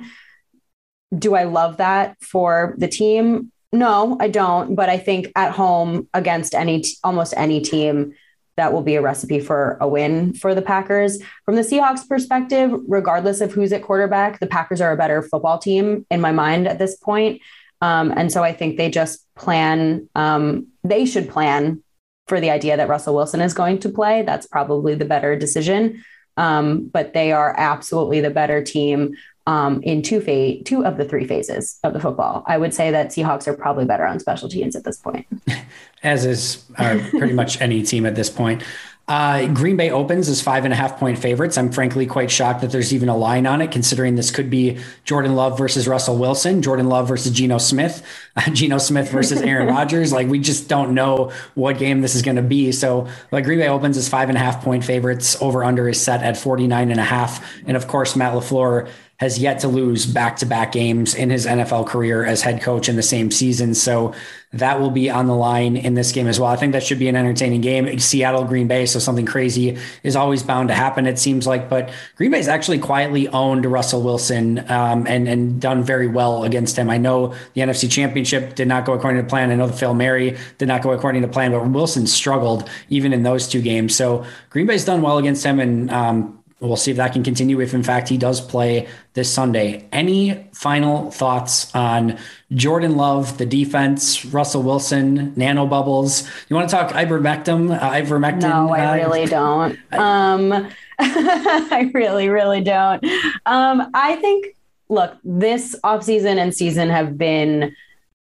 [1.14, 3.52] Do I love that for the team?
[3.74, 4.74] No, I don't.
[4.74, 8.14] But I think at home against any, almost any team,
[8.60, 11.22] that will be a recipe for a win for the Packers.
[11.46, 15.58] From the Seahawks perspective, regardless of who's at quarterback, the Packers are a better football
[15.58, 17.42] team in my mind at this point.
[17.82, 21.82] Um, and so I think they just plan, um, they should plan
[22.28, 24.24] for the idea that Russell Wilson is going to play.
[24.24, 26.04] That's probably the better decision.
[26.36, 29.14] Um, but they are absolutely the better team
[29.50, 32.44] um, in two phase, two of the three phases of the football.
[32.46, 35.26] I would say that Seahawks are probably better on special teams at this point.
[36.04, 38.64] As is uh, pretty much any team at this point.
[39.08, 41.58] Uh, Green Bay opens as five and a half point favorites.
[41.58, 44.78] I'm frankly quite shocked that there's even a line on it, considering this could be
[45.04, 49.68] Jordan Love versus Russell Wilson, Jordan Love versus Geno Smith, uh, Geno Smith versus Aaron
[49.76, 50.14] Rodgers.
[50.14, 52.72] Like we just don't know what game this is going to be.
[52.72, 55.42] So like Green Bay opens as five and a half point favorites.
[55.42, 57.44] Over under is set at 49 and a half.
[57.66, 58.88] And of course, Matt LaFleur
[59.20, 62.88] has yet to lose back to back games in his NFL career as head coach
[62.88, 63.76] in the same season.
[63.76, 64.14] So
[64.54, 66.50] that will be on the line in this game as well.
[66.50, 68.00] I think that should be an entertaining game.
[68.00, 71.70] Seattle, Green Bay, so something crazy is always bound to happen, it seems like.
[71.70, 76.78] But Green Bay's actually quietly owned Russell Wilson um, and, and done very well against
[76.78, 76.90] him.
[76.90, 79.52] I know the NFC Championship did not go according to plan.
[79.52, 83.12] I know the Fail Mary did not go according to plan, but Wilson struggled even
[83.12, 83.96] in those two games.
[83.96, 85.60] So Green Bay's done well against him.
[85.60, 89.34] And um, We'll see if that can continue if, in fact, he does play this
[89.34, 89.88] Sunday.
[89.94, 92.18] Any final thoughts on
[92.54, 96.28] Jordan Love, the defense, Russell Wilson, nano bubbles?
[96.50, 97.82] You want to talk ivermectin?
[97.82, 98.42] Uh, ivermectin?
[98.42, 99.78] No, I uh, really don't.
[99.94, 103.06] um, I really, really don't.
[103.46, 104.48] Um, I think,
[104.90, 107.74] look, this offseason and season have been.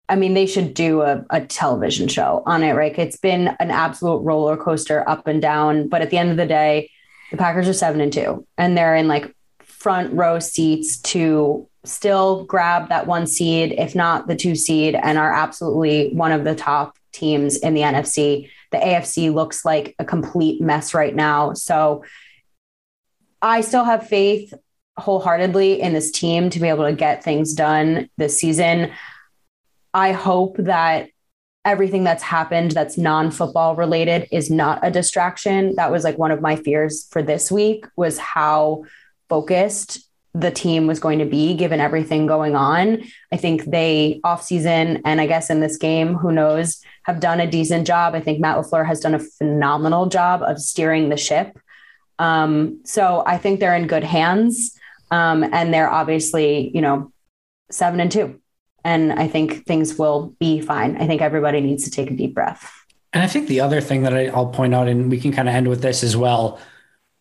[0.08, 2.96] I mean, they should do a, a television show on it, right?
[3.00, 5.88] It's been an absolute roller coaster up and down.
[5.88, 6.92] But at the end of the day,
[7.32, 12.46] the Packers are seven and two, and they're in like front row seats to still
[12.46, 16.56] grab that one seed, if not the two seed, and are absolutely one of the
[16.56, 18.50] top teams in the NFC.
[18.72, 21.54] The AFC looks like a complete mess right now.
[21.54, 22.04] So
[23.42, 24.54] I still have faith
[24.98, 28.92] wholeheartedly in this team to be able to get things done this season.
[29.94, 31.10] I hope that
[31.66, 35.76] everything that's happened that's non-football related is not a distraction.
[35.76, 38.86] That was like one of my fears for this week was how
[39.28, 43.04] focused the team was going to be given everything going on.
[43.32, 47.40] I think they off season and i guess in this game who knows have done
[47.40, 48.14] a decent job.
[48.16, 51.58] I think matt lafleur has done a phenomenal job of steering the ship.
[52.20, 54.78] Um, so i think they're in good hands
[55.12, 57.12] um, and they're obviously you know
[57.72, 58.40] seven and two
[58.86, 60.96] and I think things will be fine.
[60.98, 62.72] I think everybody needs to take a deep breath.
[63.12, 65.50] And I think the other thing that I, will point out, and we can kind
[65.50, 66.60] of end with this as well.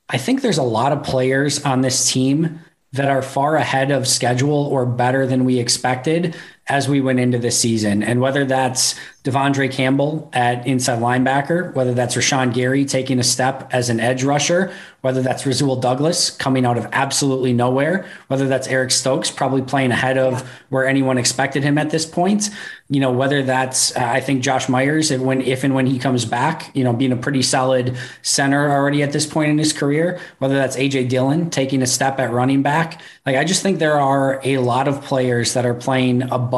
[0.08, 2.60] I think there's a lot of players on this team
[2.92, 6.36] that are far ahead of schedule or better than we expected
[6.66, 8.02] as we went into the season.
[8.02, 13.68] And whether that's De'Vondre Campbell at inside linebacker, whether that's Rashan Gary taking a step
[13.72, 18.66] as an edge rusher, whether that's Rasul Douglas coming out of absolutely nowhere, whether that's
[18.68, 22.48] Eric Stokes probably playing ahead of where anyone expected him at this point,
[22.88, 25.98] you know, whether that's uh, I think Josh Myers if when if and when he
[25.98, 29.72] comes back, you know, being a pretty solid center already at this point in his
[29.72, 33.00] career, whether that's AJ Dillon taking a step at running back.
[33.24, 36.53] Like I just think there are a lot of players that are playing above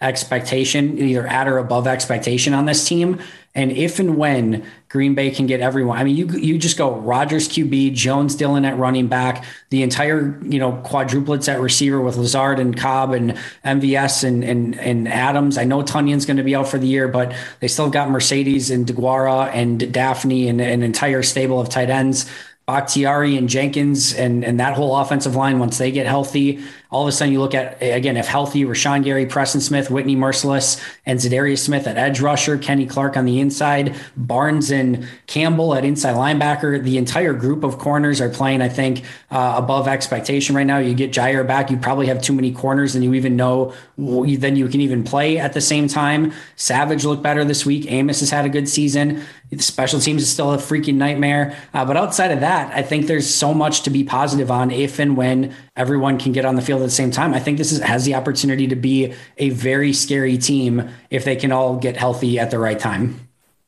[0.00, 3.20] expectation, either at or above expectation on this team.
[3.56, 6.94] And if and when Green Bay can get everyone, I mean, you you just go
[6.96, 12.18] Rodgers QB, Jones Dillon at running back, the entire you know quadruplets at receiver with
[12.18, 13.32] Lazard and Cobb and
[13.64, 15.56] MVS and and and Adams.
[15.56, 18.70] I know Tonyan's going to be out for the year, but they still got Marcedes
[18.70, 22.30] and Deguara and Dafney and an entire stable of tight ends.
[22.66, 27.08] Bakhtiari and Jenkins and, and that whole offensive line, once they get healthy, all of
[27.08, 31.18] a sudden you look at again if healthy Rashan Gary, Preston Smith, Whitney Mercilus, and
[31.18, 36.14] Za'Darius Smith at edge rusher, Kenny Clark on the inside, Barnes and Campbell at inside
[36.14, 36.82] linebacker.
[36.82, 40.78] The entire group of corners are playing, I think, uh, above expectation right now.
[40.78, 44.56] You get Jaire back, you probably have too many corners, and you even know then
[44.56, 46.32] you can even play at the same time.
[46.56, 47.90] Savage looked better this week.
[47.90, 49.22] Amos has had a good season.
[49.50, 51.56] The special teams is still a freaking nightmare.
[51.72, 54.98] Uh, but outside of that, I think there's so much to be positive on if
[54.98, 57.34] and when everyone can get on the field at the same time.
[57.34, 61.36] I think this is, has the opportunity to be a very scary team if they
[61.36, 63.20] can all get healthy at the right time.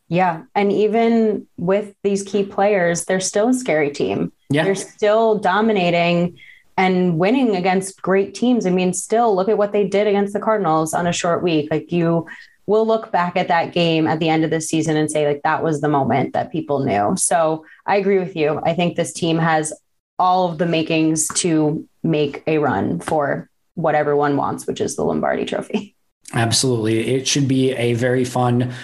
[0.08, 0.44] Yeah.
[0.54, 4.32] And even with these key players, they're still a scary team.
[4.48, 4.64] Yeah.
[4.64, 6.38] They're still dominating
[6.78, 8.64] and winning against great teams.
[8.64, 11.68] I mean, still look at what they did against the Cardinals on a short week.
[11.70, 12.26] Like you
[12.66, 15.42] will look back at that game at the end of the season and say, like,
[15.42, 17.14] that was the moment that people knew.
[17.16, 18.60] So I agree with you.
[18.62, 19.72] I think this team has
[20.18, 25.04] all of the makings to make a run for what everyone wants, which is the
[25.04, 25.94] Lombardi trophy.
[26.34, 27.14] Absolutely.
[27.14, 28.74] It should be a very fun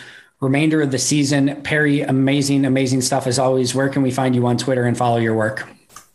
[0.40, 1.62] remainder of the season.
[1.62, 3.74] Perri, amazing, amazing stuff as always.
[3.74, 5.68] Where can we find you on Twitter and follow your work?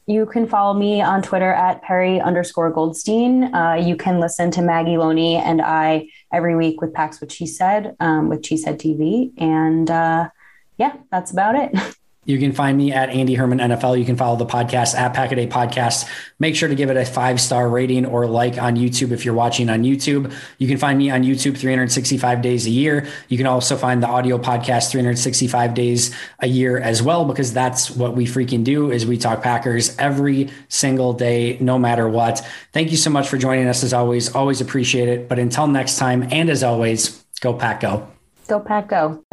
[0.08, 3.54] You can follow me on Twitter at Perri underscore Goldstein.
[3.54, 7.46] Uh, you can listen to Maggie Loney and I every week with Pax What She
[7.46, 9.32] Said um, with She Said TV.
[9.38, 10.30] And uh,
[10.78, 11.76] yeah, that's about it.
[12.26, 13.98] You can find me at Andy Herman NFL.
[13.98, 16.08] You can follow the podcast at Packaday Podcast.
[16.38, 19.34] Make sure to give it a five star rating or like on YouTube if you're
[19.34, 20.32] watching on YouTube.
[20.58, 23.08] You can find me on YouTube 365 days a year.
[23.30, 27.90] You can also find the audio podcast 365 days a year as well because that's
[27.90, 32.46] what we freaking do is we talk Packers every single day, no matter what.
[32.74, 34.36] Thank you so much for joining us as always.
[34.36, 35.30] Always appreciate it.
[35.30, 38.08] But until next time, and as always, go Pack Go.
[38.48, 39.24] Go Pack Go.